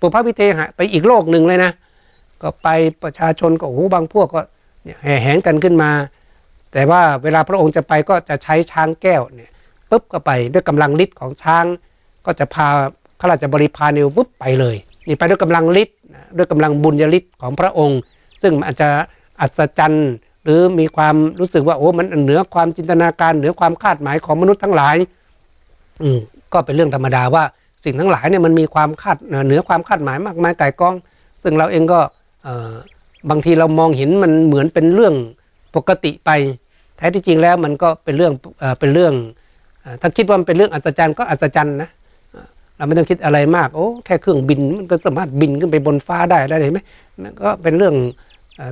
[0.00, 1.70] ปุพระวิเทหะไปอีกโลกหนึ่งเลยนะ
[2.44, 2.68] ก็ไป
[3.02, 4.42] ประชาชนก็โอ้โหบางพวกก็
[5.02, 5.90] แห่แหนกันขึ้นมา
[6.72, 9.50] แต่ว่าเวลาพระองค์จะไปก็จะใช้ช้างแก้วเนี่ย
[9.90, 11.64] ปุ๊บก็ไปด้วยกำลังฤทธิ์ของช้าง
[12.26, 12.66] ก็จะพา
[13.20, 14.76] ข้าราชบริพารเนิวปุ๊บไปเลย
[15.08, 15.96] นี่ไปด้วยกำลังฤทธิ์
[16.36, 18.00] ด้วยกำลังบุญญฤทธิ์ของพระองค์
[18.42, 18.88] ซึ่งอาจจะ
[19.40, 20.10] อัศจรรย์
[20.44, 24.96] หรือมีความรู้สึกว่าโอ้มันเหนือความจินตนาการเหนือความคาดหมายของมนุษย์ทั้งหลาย
[26.02, 26.18] อืม
[26.52, 27.44] ก็เป็นเรื่องธรรมดาว่า
[27.84, 30.94] สิ่งทั้งหลายเนี่ยมันมีความคาดเหนือความคาดหมายมากมายไก่กอง
[31.42, 32.00] ซึ่งเราเองก็
[33.30, 35.14] บางทีเรามองเห็นมันเหมือนเป็นเรื่อง
[35.76, 36.30] ปกติไป
[36.96, 38.32] แท้ที่จริงแล้วมันก็เป็นเรื่อง
[38.80, 39.14] เป็นเรื่อง
[40.00, 41.90] ถ้าคิดว่ามันเป็นเรื่องอัศจรรย์ก็อัศจรรย์นะ
[42.76, 46.80] เราไม่ต้องคิดอะไรมากโอ้แค่เครื่องบินมันก็สามารถบินขึ้นไปบนฟ้าได้ได้เห็นไหม
[47.42, 47.94] ก็เป็นเรื่อง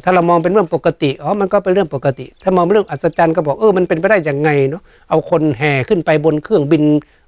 [0.05, 6.85] ถ้าเรามองเป็นเรื่องปกติอ๋อมันก็เป็นเรื่องปกติ ถ้ามองเรื่องอัศจรรย์ก็บอกเออมันเป็นไปได้ยังไงเนาะเอาคนแห่ขึ้นไปบนเครื่องบิน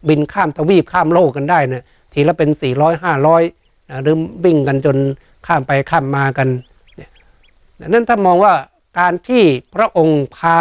[0.08, 4.96] บินข้ามทวีปข้ามโลกกันได้นะทีละเป็น400 500หรือวิ่งกันจน
[5.46, 6.48] ข้ามไปข้ามมากัน
[6.96, 7.10] เนี่ย
[7.88, 8.52] นั้นถ้ามองว่า
[8.98, 9.42] การที่
[9.74, 10.58] พระองค์พา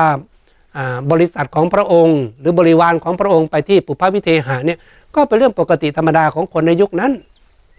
[1.11, 4.79] บริษัทของพระองค์ หรือบริวารของพระองค์ไปที่ปุพพวิเทหะเนี่ย
[5.15, 7.11] ก็เป็นเรื่องปกติธรรมดาของคนในยุคนั้น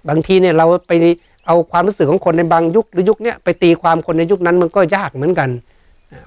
[0.09, 0.93] บางทีเนี่ยเราไป
[1.47, 5.49] เอาความรู้สึกของคนในบางยุคหรือยุคนี้ไปตีความคนในยุคนั้นมันก็ยากเหมือนกัน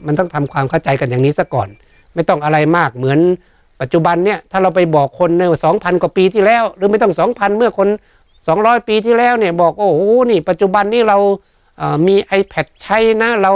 [0.05, 1.69] มันต้องทำความเข้าใจกันอย่างนี้ซะก่อน
[2.13, 3.19] ไม่ต้องอะไรมากเหมือน
[3.82, 7.88] ปัจจุบันเนี่ยถ้าเราไปบอกคนเนี่ยสองพันกว่าปีที่แล้ว หรือไม่ต้องสองพันเมื่อคน
[8.48, 11.18] สองร้อยปีที่แล้วเนี่ยบอกโอ้โหนี่ปัจจุบันนี้เรา
[11.78, 13.54] เอ่อมี iPad ใช้นะเรา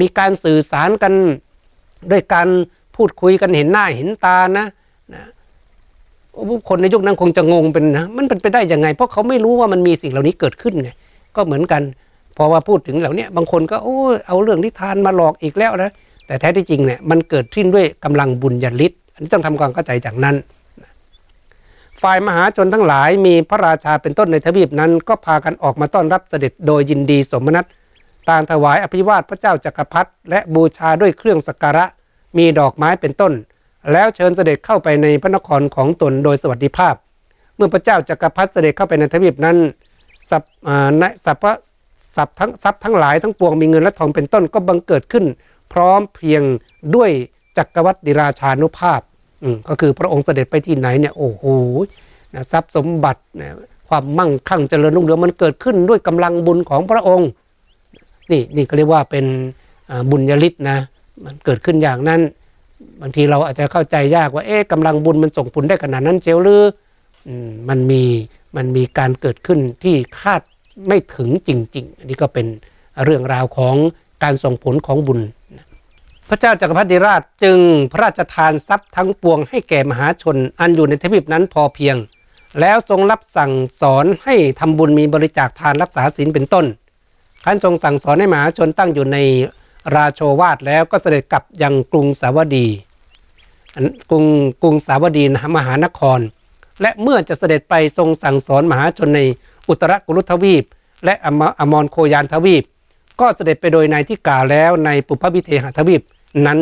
[0.00, 1.12] มีการสื่อสารกัน
[2.10, 2.48] ด้วยการ
[2.96, 4.66] พูดคุยกันเห็นหน้าเห็นตานะ
[5.14, 5.22] นะ
[6.68, 10.90] คนในยุคนั้นคงจะงงเป็นนะมันเป็นไปได้ยังไง เพราะเขาไม่รู้ว่ามันมีสิ่งเหล่านี้เกิดขึ้นไง
[11.36, 11.82] ก็เหมือนกัน
[12.36, 15.90] พอว่าพูดถึงเหล่านี้บางคนก็โอ้เอาเรื่องนิทานมาหลอกอีกแล้วนะ
[16.26, 20.36] แต่แท้ที่จริงเนี่ยมันเกิดขึ้นด้วยกำลังบุญญาลิศอันนี้ต้องทำความเข้าใจจากนั้น
[22.02, 27.64] ฝ่ายมหาชนทั้งหลายมีพระราชาเป็นต้นในทวีปนั้น ก็พากันออกมาต้อนรับเสด็จโดยยินดีสมนัต
[28.28, 31.84] ต่างถวายอภิวาทพระเจ้าจักรพรรดิและบูชาด้วยเครื่องสักการะ
[32.38, 33.32] มีดอกไม้เป็นต้น
[33.92, 36.94] แล้วเชิญเสด็จเข้าไปในพระนครของตนโดยสวัสดิภาพ
[37.56, 39.56] เมื่อพระเจ้าจักรพรรดิเสด็จเข้าไปในทวีปนั้น
[40.30, 41.52] สัพอ่าในสัพพะ
[42.16, 45.24] สัพทั้งทรัพย์ทั้งหลายทั้งปวงมีเงินและทองเป็นต้นก็บังเกิดขึ้น
[45.72, 46.42] พร้อมเพียง
[46.94, 47.10] ด้วย
[47.56, 49.00] จักรวรรดิราชานุภาพ
[49.68, 51.44] ก็คือพระองค์เสด็จไปที่ไหนเนี่ยโอ้โห
[52.34, 53.50] นะทรัพย์สมบัตินะ
[53.88, 57.28] ความมั่งคั่งเจริญรุ่งเรืองมันเกิดขึ้นด้วยกำลังบุญของพระองค์
[58.30, 59.24] นี่นี่ก็เรียกว่าเป็น
[60.10, 60.78] บุญญาลิศนะ
[61.24, 62.20] มันเกิดขึ้นอย่างนั้น
[63.00, 66.62] บางทีเราอาจจะเข้าใจยากว่าเอ๊ะกำลังบุญมันส่งผลได้ขนาดนั้นเจียวหรือ
[67.68, 68.02] มันมี
[68.56, 70.40] มันมีการเกิดขึ้นที่คาด
[70.86, 72.46] ไม่ถึงจริง ๆ อันนี้ก็เป็น
[73.04, 73.74] เรื่องราวของ
[74.22, 75.20] การส่งผลของบุญ
[76.32, 77.58] ระเจ้าจักรพรรดิราชจึง
[77.92, 81.96] พระราชทานทรัพย์ทั้งปวงให้แก่มหาชนอันอยู่ในทวีปนั้นพอเพียง
[82.60, 86.66] แล้วทรงรับสั่งสอนให้ทำบุญมีบริจาคทานรักษาศีลเป็นต้น
[87.44, 89.18] ขันทรงสั่งสอนให้มหาชนตั้งอยู่ใน
[89.94, 92.66] ราโชวาทแล้วก็เสด็จกลับยังกรุงสาวัตดี
[94.10, 94.24] กรุง
[94.62, 96.20] กรุงสาวัตดีนะมหานคร
[96.82, 99.20] และเมื่อจะเสด็จไปทรงสั่งสอนมหาชนใน
[99.68, 100.64] อุตรกุรุทวีป
[101.04, 102.64] และอมอมรโคยานทวีป
[103.20, 106.02] ก็เสด็จไปโดยในที่กล่าวแล้วในปุพพวิเทหทวีป
[106.46, 106.58] นั้น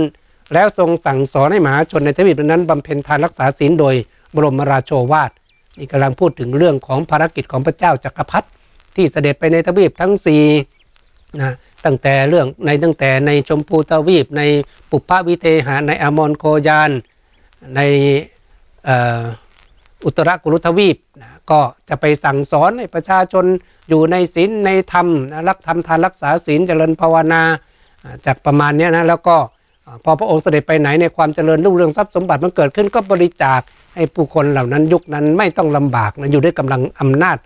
[0.54, 3.94] แล้วทรงสั่งสอนให้มหาชนในทวีปนั้นบำเพ็ญทานรักษาศีลโดย
[4.34, 5.30] บรมราโชวาท
[5.78, 8.48] นี่กำลังพูดถึงเรื่องของภารกิจของพระเจ้าจักรพรรดิ
[8.96, 10.42] ที่เสด็จไปในทวีปทั้งสี่
[11.40, 11.54] นะ
[11.84, 14.42] ตั้งแต่เรื่องในตั้งแต่ในชมพูทวีป ใน
[14.90, 16.90] ปุพพวิเทหะในอมรโคยาน
[17.76, 17.80] ใน
[18.88, 18.90] อ,
[20.04, 23.44] อุตรกุรุทวีปนะก็จะไปสั่งสอนให้ประชาชน
[23.88, 27.42] อยู่ในศีลในธรรมนะรักธรรมทานรักษาศีลเจริญภาวนา
[28.26, 29.36] จากประมาณนี้นะแล้วก็
[30.04, 33.60] พอพระองค์เสด็จไปไหนในความเจริญรุ่งเรืองทรัพย์สมบัติมันเกิดขึ้นก็บริจาค
[33.94, 37.36] ให้ผู้คนเหล่านั้นยุคนั้นไม่ต้องลำบากนะอยู่ด้วยกำลังอำนาจ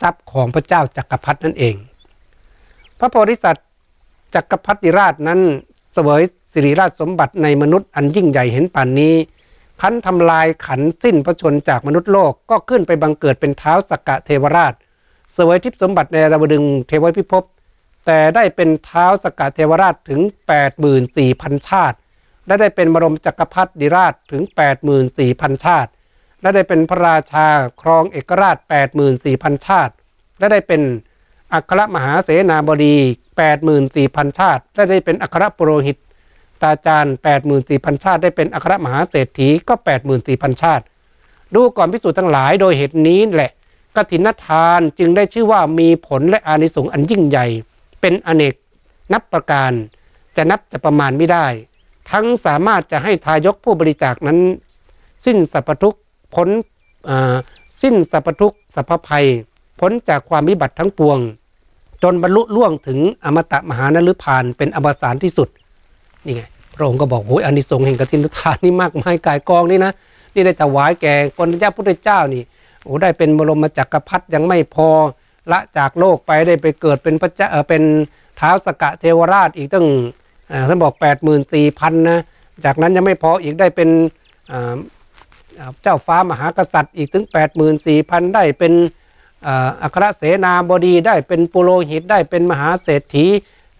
[0.00, 1.74] ทรัพย์ของพระเจ้าจักรพรรดินั่นเอง
[2.98, 3.66] พระโพธิสัตว์
[4.34, 5.40] จักรพรรดิราชนั้น
[5.92, 6.22] เสวย
[6.52, 9.14] สิริราชสมบัติในมนุษย์อันยิ่งใหญ่เห็นป่านนี้
[9.80, 14.74] ขันทำลายขันสิ้นพระชนจากมนุษย์โลกก็ขึ้นไปบังเกิดเป็นเท้าสกกะเทวราช
[15.34, 17.44] เสวยทิพย์สมบัติในราวดึงเทวพิภพ
[18.06, 20.20] แต่ได้เป็นเท้าสกกะเทวราชถึง
[20.94, 21.96] 84,000 ชาติ
[22.46, 24.42] และได้เป็นบรมจักรพรรดิราชถึง
[25.02, 25.90] 84,000 ชาติ
[26.42, 27.46] และได้เป็นพระราชา
[27.82, 28.56] ครองเอกราช
[29.12, 29.92] 84,000 ชาติ
[30.38, 30.82] และได้เป็น
[31.54, 32.96] อัครมหาเสนาบดี
[33.66, 35.96] 84,000 ชาติ และได้เป็นอัครปุโรหิต
[36.62, 37.14] ตาจารย์
[37.58, 39.74] 84,000 ชาติ ได้เป็นอัครมหาเศรษฐีก็
[40.18, 40.84] 84,000 ชาติ
[41.54, 43.50] ดูก่อนพิสูจน์ทั้งหลายโดยเหตุนี้แหละ
[43.96, 47.46] กฐินทานจึงได้ชื่อว่ามีผลและอานิสงส์อันยิ่งใหญ่
[48.00, 48.54] เป็นอเนก
[49.12, 49.72] นับประการ
[50.34, 51.46] แต่นับจะประมาณไม่ได้
[52.10, 54.38] ทั้งสามารถจะให้ทายกผู้บริจาคนั้น
[55.26, 55.96] สิ้นสัพพทุก
[56.34, 56.48] พ้น
[57.08, 57.34] อ่า
[57.82, 59.26] สิ้นสัพพทุกสัพพภัย
[59.80, 61.18] พ้นจากความวิบัติทั้งปวง
[62.02, 65.48] จนบรรลุล่วงถึงอมตะมหานฤพานเป็นอวสานที่สุด
[66.26, 66.42] นี่ไง
[66.74, 69.92] พระองค์ก็บอกโอ้ยอานิสงส์แห่งกฐินทานนี่มากมายกายกองนี่นะ
[70.34, 72.42] นี่ได้ถวายแก่คนเจ้าพุทธเจ้านี่
[72.84, 74.88] โอ้ได้เป็นบรมจักรพรรดิยังไม่พอ
[75.52, 77.82] ละจากโลกไปได้ไปเกิดเป็นพระเจ้าเป็น
[78.36, 79.86] เท้าวสกะเทวราชอีกตั้ง
[80.68, 82.20] ท่านบอก8 4 0 0 0นสี่พันนะ
[82.64, 83.88] จากนั้นยังไม่พออีกได้เป็น
[85.82, 87.24] เจ้าฟ้ามหากษัตริย์อีกถึง
[87.80, 88.72] 84,000 ได้เป็น
[89.82, 93.26] อัครเสนาบดีได้เป็นปุโรหิตได้เป็นมหาเศรษฐี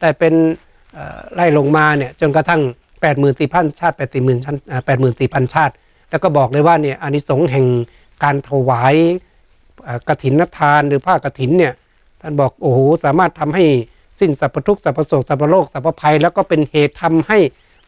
[0.00, 0.34] ได้เป็น
[1.34, 2.62] ไล่ลงมาเนี่ยจนกระทั่ง
[3.20, 4.80] 84,000 ชาติ 84,000 ชาติอ่า
[5.16, 5.74] 84,000ชาติ
[6.10, 7.66] แล้วก็บอกเลยว่าเนี่ยอานิสงส์แห่ง
[8.24, 8.94] การถวาย
[9.86, 11.72] เอ่อกฐินทานหรือผ้ากฐินเนี่ย
[12.20, 13.64] ท่านบอกโอ้โหสามารถทำให้
[14.20, 17.38] สิ้นสรรพทุกข์สรรพโศกสรรพโลกสรรพภัย แล้วก็เป็นเหตุทำให้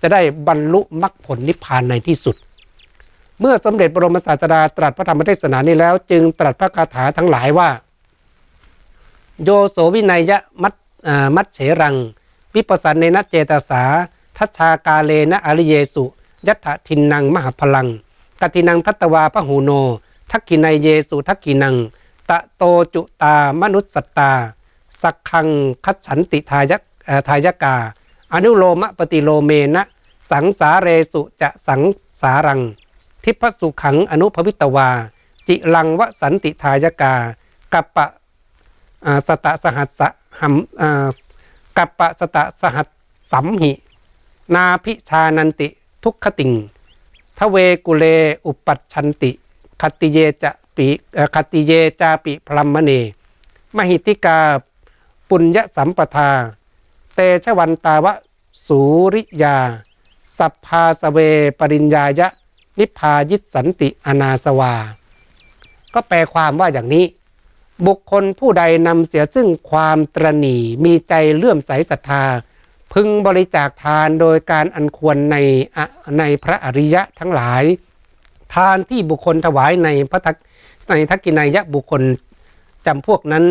[0.02, 2.36] จะได้บรรลุมรรคผลนิพพานในที่สุด
[3.40, 7.70] เมื่อสมเด็จบรมศาสดาตรัสพระธรรมเทศนานี้แล้ว จึงตรัสพระคาถาทั้งหลายว่า
[9.44, 10.74] โยโสวินัยยะมัต
[11.36, 11.96] มัตเฉรัง
[12.54, 13.82] วิปัสสันเนนเจตสา
[14.36, 16.04] ทัชชากาเลนะอริเยสุ
[16.48, 17.88] ยัตถทินนังมหาพลัง
[18.40, 19.70] กตินังทัตตวาพหูโน
[20.30, 21.76] ทักขินัยเยสุทักขินัง
[22.30, 22.62] ตะโต
[22.94, 24.32] จุตามนุสสตา
[25.02, 25.48] สักขัง
[25.84, 26.78] คัจฉันติทายะ
[27.28, 27.76] ทายกา
[28.32, 29.82] อนุโลมปฏิโลเมนะ
[30.30, 31.80] สังสาเรสุจะสัง
[32.22, 32.60] สารัง
[33.24, 34.88] ทิพสุขังอนุภวิตวา
[35.48, 37.14] จิลังวสันติทายกา
[37.72, 38.06] กัปปะ
[39.26, 40.08] สตะสหัสสะ
[40.40, 40.54] หัม
[41.76, 42.86] กัปปะสตะสหัส
[43.32, 43.72] สัมหิ
[44.54, 45.68] นาภิชานันติ
[46.04, 46.52] ทุคคติง
[47.38, 47.56] ทเว
[47.86, 48.04] กุเล
[48.46, 49.30] อุปปัชชันติ
[49.82, 50.88] ขัตติเยจาปิ
[51.34, 52.90] ขัตติเยจาปิพราหมเณ
[53.76, 54.38] มหิทธิกา
[55.28, 56.30] ปุญญสัมปทา
[57.14, 58.12] เตชะวันตาวะ
[58.66, 58.80] สู
[59.14, 59.56] ริยา
[60.38, 61.18] สัพพาสเว
[61.58, 62.28] ปริญญายะ
[62.78, 64.74] นิพพายิสันติอนาสวา
[65.94, 67.06] ก็แปลความว่าอย่างนี้
[67.86, 72.24] บุคคลผู้ใดนำเสียซึ่งความตรณีมีใจเลื่อมใสศรัทธา
[72.92, 75.36] พึงบริจาคทานโดยการอันควรใน
[76.18, 77.62] ในพระอริยะทั้งหลาย
[78.54, 80.36] ทานที่บุคคลถวายในพระทัก
[80.88, 82.02] ในทักกินัยยะบุคคล
[82.86, 83.44] จำพวกนั้น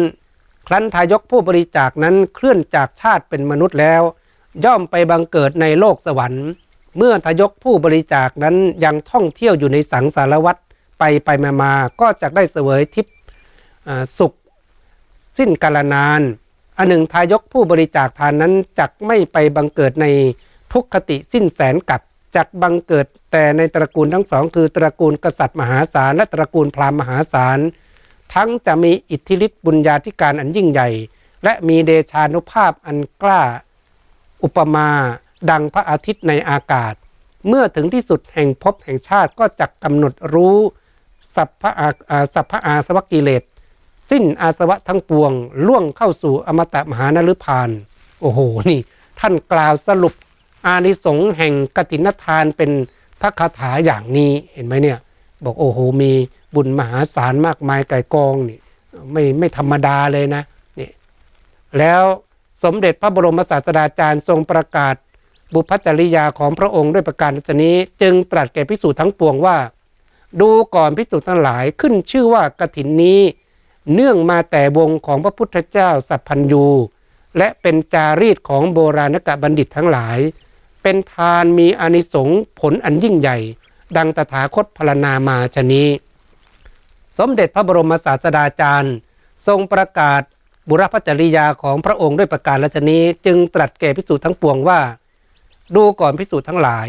[0.68, 4.02] ครั้นทายกผู้บริจาคนั้นเคลื่อนจากชาติเป็นมนุษย์แล้ว
[4.64, 6.48] ย่อมไปบังเกิดในโลกสวรรค์
[6.98, 10.58] เมื่อทายกผู้บริจาคนั้นยังท่องเที่ยวอยู่ในสังสารวัฏ
[11.00, 13.16] ไปไปมามาก็จะได้เสวยทิพย์
[14.18, 14.34] สุข
[15.38, 16.22] สิ้นกาลนาน
[16.78, 20.06] อันหนึ่งทายกผู้บริจาคทานนั้นจักไม่ไปบังเกิดใน
[20.74, 22.02] ทุกขติสิ้นแสนกับ
[22.36, 27.60] จักบังเกิดแต่ในตระกูลทั้งสอง คือตระกูลกษัตริย์มหาศาลและตระกูลพราหมณ์มหาศาล
[28.34, 30.90] ทั้งจะมีอิทธิฤทธิบุญญาธิการอันยิ่งใหญ่
[31.44, 33.42] และมีเดชานุภาพอันกล้า
[34.44, 34.90] อุปมา
[35.50, 36.94] ดังพระอาทิตย์ในอากาศ
[37.48, 40.58] เมื่อถึงที่สุดแห่งภพแห่งชาติก็จักกำหนดรู้
[41.36, 43.44] สัพพะอาอ่าสัพพะอาสวกิเลส
[44.10, 45.32] สิ้นอาสวะทั้งปวง
[45.68, 47.70] ล่วงเข้าสู่อมตะมหานฤพาน
[48.22, 48.80] โอ้โห นี่
[49.20, 50.14] ท่านกล่าวสรุป
[50.68, 52.72] อานิสงส์แห่งกตินทานเป็น
[53.22, 55.00] พระคาถาอย่างนี้เห็นไหมเนี่ย
[55.44, 56.12] บอกโอ้โหมี
[56.56, 58.60] บุญมหาศาลมากมายไก่กองนี่
[59.12, 60.44] ไม่ไม่ธรรมดาเลยนะ
[60.80, 60.90] นี่
[61.78, 62.04] แล้ว
[62.64, 64.96] สมเด็จพระบรมศาสดาจารย์ทรงประกาศ
[65.54, 69.58] บุพจริยาของพระองค์ด้วยประการฉนี้ จึงตรัสแก่พิสูจน์ทั้งปวงว่า
[70.42, 73.22] ดูก่อนพิสูจน์ทั้งหลายขึ้นชื่อว่ากถินนี้
[73.94, 76.66] เนื่องมาแต่วงของพระพุทธเจ้าสัพพัญยู
[77.38, 80.20] และเป็นจารีตของโบราณกะบัณฑิตทั้งหลาย
[80.84, 83.38] เป็นทานมีอนิสงส์ผลอันยิ่งใหญ่
[83.98, 85.88] ดังตถาคตพรณนามาชนี้
[87.18, 88.96] สมเด็จพระบรมศาสดาจารย์
[89.48, 90.22] ทรงประกาศ
[90.70, 94.80] บุรพจริยาของพระองค์ด้วยประการฉนี้ จึงตรัสแก่พิสูจน์ทั้งปวงว่า
[95.76, 96.88] ดูก่อนพิสูจน์ทั้งหลาย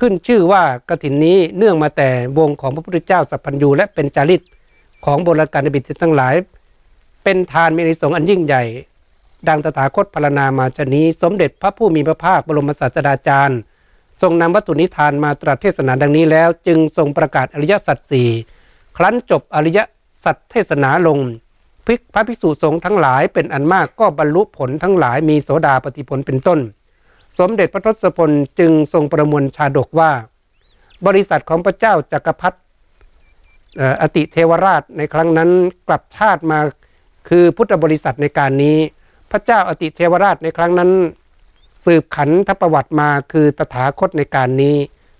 [0.00, 4.42] ขึ้นชื่อว่ากฐินนี้เนื่องมาแต่วงของพระพุทธเจ้าสัพพัญญูและเป็นจาริต
[5.04, 6.34] ของโบราณการบิดทั้งหลาย
[7.24, 8.62] เป็นทานมีอนิสงส์อันยิ่งใหญ่
[9.48, 13.60] ดังตถาคตพรรณนามาชนี้ สมเด็จพระผู้มีพระภาคบรมศาสดาจารย์
[14.22, 18.28] ทรงนำวัตถุนิทานมาตรัสเทศนาดังนี้แล้ว จึงทรงประกาศอริยสัจสี่
[18.96, 19.78] ครั้นจบอริย
[20.24, 21.18] สัจเทศนาลง
[21.86, 26.60] ภิกพระภิกษุสงฆ์ทั้งหลายเป็นอันมากก็บรรลุผลทั้งหลายมีโสดาปฏิผลเป็นต้น
[27.38, 30.10] สมเด็จพระทศพลจึงทรงประมวลชาดกว่า
[31.06, 32.58] บริษัทของพระเจ้าจักรพรรดิ
[34.00, 35.50] อติเทวราชในครั้งนั้น
[35.88, 36.58] กลับชาติมา
[37.28, 38.78] คือพุทธบริษัทในการนี้
[39.32, 40.90] พระเจ้าอติเทวราชในครั้งนั้น
[41.84, 44.76] สืบขันธประวัติมาคือตถาคตในการนี้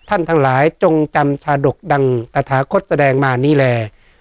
[0.08, 2.04] ท่านทั้งหลายจงจำชาดกดัง
[2.34, 3.66] ตถาคตแสดงมานี่แล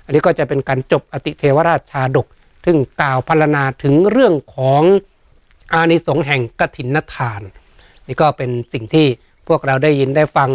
[0.05, 2.27] อันนี้ก็จะเป็นการจบอติเทวราชชาดก
[2.65, 4.83] ถึงกล่าวพรรณนาถึงเรื่องของ
[5.73, 7.41] อานิสงส์แห่งกฐินทาน
[8.07, 9.07] นี่ก็เป็นสิ่งที่
[9.47, 10.51] พวกเราได้ยินได้ฟัง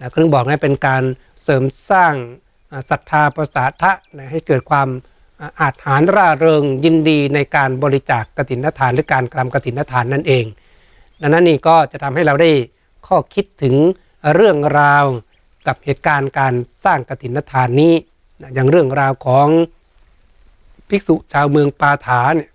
[0.00, 1.02] นะครื่งบอกนะเป็นการ
[1.42, 2.14] เสริมสร้าง
[2.90, 4.88] ศรัทธาประสาทะนะให้เกิดความ
[5.60, 10.44] อาจหารร่าเริงยินดีในการบริจาคกฐินทานหรือการกรำกฐินทานนั่นเอง
[11.20, 12.50] ดังนั้นนี่ก็จะทำให้เราได้
[13.06, 13.74] ข้อคิดถึง
[14.34, 15.04] เรื่องราว
[15.66, 17.92] กับเหตุการณ์การสร้างกฐินทานนี้
[18.54, 19.48] อย่างเรื่องราวของ
[20.88, 22.48] ภิกษุชาวเมืองปาถาเนี่ย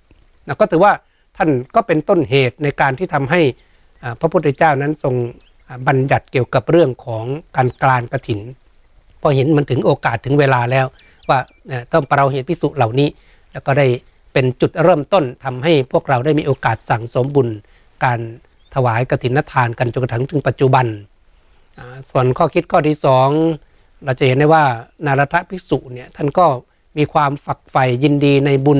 [0.59, 0.93] ก็ถือว่า
[1.37, 3.41] ท่านก็เป็นต้นเหตุในการที่ทำให้
[4.19, 5.15] พระพุทธเจ้านั้นทรง
[5.87, 7.25] บัญญัติเกี่ยวกับเรื่องของ
[7.55, 8.39] การกลานกฐิน
[9.21, 10.85] พอเห็นมันถึงโอกาสถึงเวลาแล้ว
[11.29, 13.09] ว่าเอ่อต้องประเราเหตุพิสุเหล่านี้
[13.51, 13.87] แล้วก็ได้
[14.33, 17.47] เป็นจุดเริ่มต้นทำให้พวกเราได้มีโอกาสสั่งสมบุญ
[18.03, 18.19] การ
[18.75, 20.85] ถวายกฐินทานกันจนกระทั่งถึงปัจจุบัน
[22.09, 23.29] ส่วนข้อคิดข้อที่สอง
[24.03, 24.63] เราจะเห็นได้ว่า
[25.05, 26.45] นารทภิกษุเนี่ยท่านก็
[26.97, 28.79] มีความฝักใฝ่ยินดีในบุญ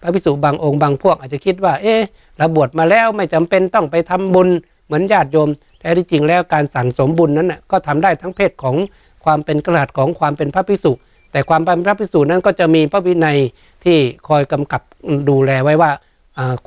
[0.00, 2.00] พระภิกษุบางองค์บางพวกอาจจะคิดว่า เอ๊ะ
[2.38, 4.48] เราบวชมาแล้วไม่จำเป็นต้องไปทำบุญ
[4.86, 8.76] เหมือนญาติโยม แต่ที่จริงแล้วการสั่งสมบุญนั้นน่ะก็ทำได้ทั้งเพศของ
[9.24, 10.92] ความเป็นกระหัตของความเป็นพระภิกษุ
[11.32, 13.38] แต่ความเป็นพระภิกษุนั้นก็จะมีพระวินัย
[13.84, 14.82] ที่คอยกำกับ
[15.28, 15.90] ดูแลไว้ว่า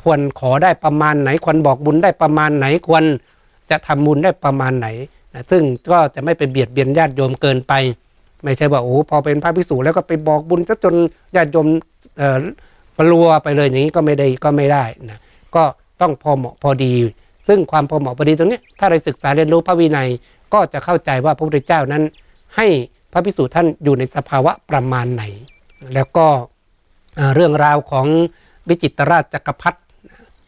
[0.02, 3.04] ควรขอได้ประมาณไหน ควรบอกบุญได้ประมาณไหนควร
[3.72, 4.88] จะทำบุญได้ประมาณไหน
[5.34, 7.74] นะซึ่งก็จะไม่ไปเบียดเบียนญาติโยมเกินไป
[8.44, 10.96] ไม่ใช่ว่าโอ้พอเป็นพระภิกษุแล้วก็ไปบอกบุญซะจน
[11.36, 11.68] ญาติโยม
[12.18, 12.42] เอ่อ
[13.00, 15.20] กลัวไปเลยอย่างนี้ก็ไม่ได้ก็ไม่ได้นะ
[15.56, 15.64] ก็
[16.02, 16.94] ต้องพอเหมาะพอดี
[17.48, 20.10] ซึ่งความพอเหมาะพอดีตรงนี้ถ้าเราศึกษาเรียนรู้พระวินัย
[20.54, 22.04] ก็จะเข้าใจว่าพระพุทธเจ้านั้น
[22.56, 22.68] ให้
[23.18, 25.24] พระพิสุท่านอยู่ในสภาวะประมาณไหน
[25.94, 26.28] แล้วก็
[27.36, 28.08] เรื่องราวของ
[28.70, 29.80] วิจิตรราชจักรพรรดิ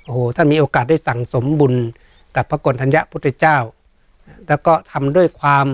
[0.03, 1.73] โอ้โหท่านมีโอกาสได้สั่งสมบุญ
[2.35, 3.57] กับพระกนทัญญะพุทธเจ้า
[4.47, 5.67] แล้วก็ทำด้วยความ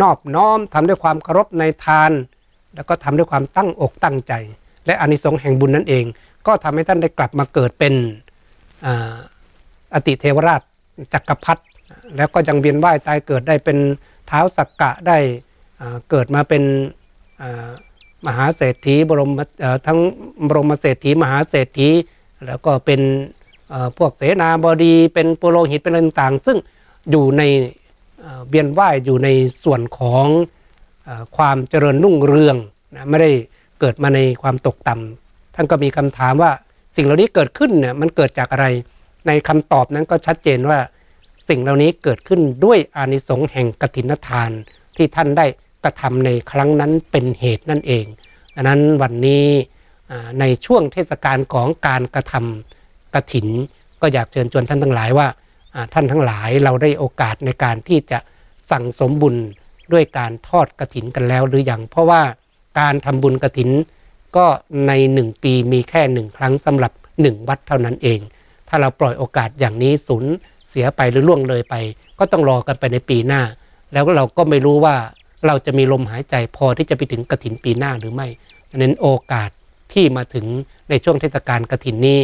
[0.00, 2.10] นอบน้อมทำด้วยความเคารพในทาน
[2.74, 4.32] แล้วก็ทำด้วยความตั้งอกตั้งใจ
[4.86, 6.04] และอานิสงส์แห่งบุญนั่นเอง
[6.46, 7.94] ก็ทำให้ท่านได้กลับมาเกิดเป็น
[8.86, 8.86] อ
[9.92, 10.62] อติเทวราช
[11.12, 11.62] จักรพรรดิ
[12.16, 13.78] แล้วก็ยังเวียนว่ายตายเกิดได้เป็น
[14.26, 15.18] เท้าสักกะได้
[16.10, 16.62] เกิดมาเป็น
[18.26, 19.32] มหาเศรษฐีบรม
[19.86, 19.98] ทั้ง
[20.48, 21.88] บรมเศรษฐีมหาเศรษฐี
[22.46, 23.00] แล้วก็เป็น
[23.98, 26.58] พวกเสนาบดีเป็นปุโรหิตเป็นอะไรต่างๆ ซึ่ง
[27.10, 27.42] อยู่ใน
[28.20, 29.28] เอ่อเวียนว่ายอยู่ใน
[29.64, 30.26] ส่วนของ
[31.08, 32.56] อความเจริญรุ่งเรือง
[32.94, 33.32] นะไม่ได้
[33.80, 36.50] เกิดมาในความตกต่ำท่านก็มีคำถามว่า
[36.96, 38.66] สิ่งเหล่านี้เกิดขึ้นเนี่ยมันเกิดจากอะไร
[39.26, 40.78] ในคำตอบนั้นก็ชัดเจนว่า
[41.48, 44.50] สิ่งเหล่านี้เกิดขึ้นด้วยอานิสงส์แห่งกฐินทาน
[44.96, 45.46] ที่ท่านได้
[45.86, 48.04] ระทำในครั้งนั้นเป็นเหตุนั่นเอง
[48.54, 49.46] ดังนั้นวันนี้
[50.40, 53.46] ในช่วงเทศกาลของการกระทำกฐิน
[54.00, 55.28] ก็อยากเชิญชวนท่านทั้งหลายว่า
[55.94, 58.18] ท่านทั้งหลายเราได้โอกาสในการที่จะ
[58.70, 59.36] สั่งสมบุญ
[59.92, 62.22] ด้วยการทอดกฐินกันแล้วหรืออยังเพราะว่า
[62.80, 63.70] การทำบุญกฐิน
[64.36, 64.46] ก็
[64.86, 68.20] ในหนึ่งปีมีแค่หนึ่งครั้งสำหรับหนึ่งวัดเท่านั้นเอง
[68.68, 70.24] ถ้าเราปล่อยโอกาสอย่างนี้สูญ
[70.68, 71.74] เสียไปหรือล่วงเลยไป
[72.18, 73.42] ก็ต้องรอกันไปในปีหน้า
[73.92, 74.96] แล้วเราก็ไม่รู้ว่า
[75.46, 78.28] เราจะมีลมหายใจพอที่จะไปถึงกระถินปีหน้าหรือไม่
[78.70, 79.50] ดังนั้นโอกาส
[79.92, 80.46] ที่มาถึง
[80.90, 82.20] ในช่วงเทศกาลกระถินนี้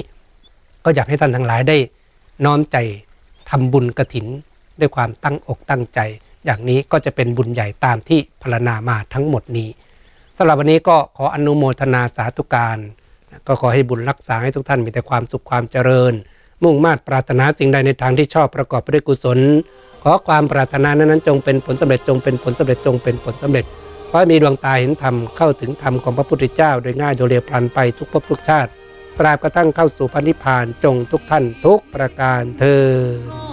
[0.84, 1.76] ก็อยากให้ท่านทั้งหลายได้
[2.44, 2.76] น้อมใจ
[3.50, 4.26] ทำบุญกระถิน
[4.80, 6.00] ด้วยความตั้งอกตั้งใจ
[6.44, 9.68] อย่างนี้ก็จะเป็นบุญใหญ่ตามที่พรรณนามาทั้งหมดนี้
[10.36, 12.78] สำหรับวันนี้ก็ขออนุโมทนาสาธุการ
[13.46, 16.12] ก็ขอให้บุญรักษาให้ทุกท่านมีแต่ความสุขความเจริญ
[16.62, 19.38] มุ่งมา่ปรารถนาสิ่งใดในทางที่ชอบประกอบไปด้วยกุศล
[20.02, 23.64] ขอความปรารถนานั้นจงเป็นผลสำเร็จจงเป็นผลสำเร็จจงเป็นผลสำเร็จ
[24.08, 28.70] ขอให้มีดวงตาเห็นธรรมเข้าถึงธรรมของพระพุทธเจ้า โดยง่ายโดยเร็วพลันไปทุกภพทุกชาติ
[29.18, 33.51] ตราบกระทั่งเข้าสู่พันิพานจงทุกท่านทุกประการเธอ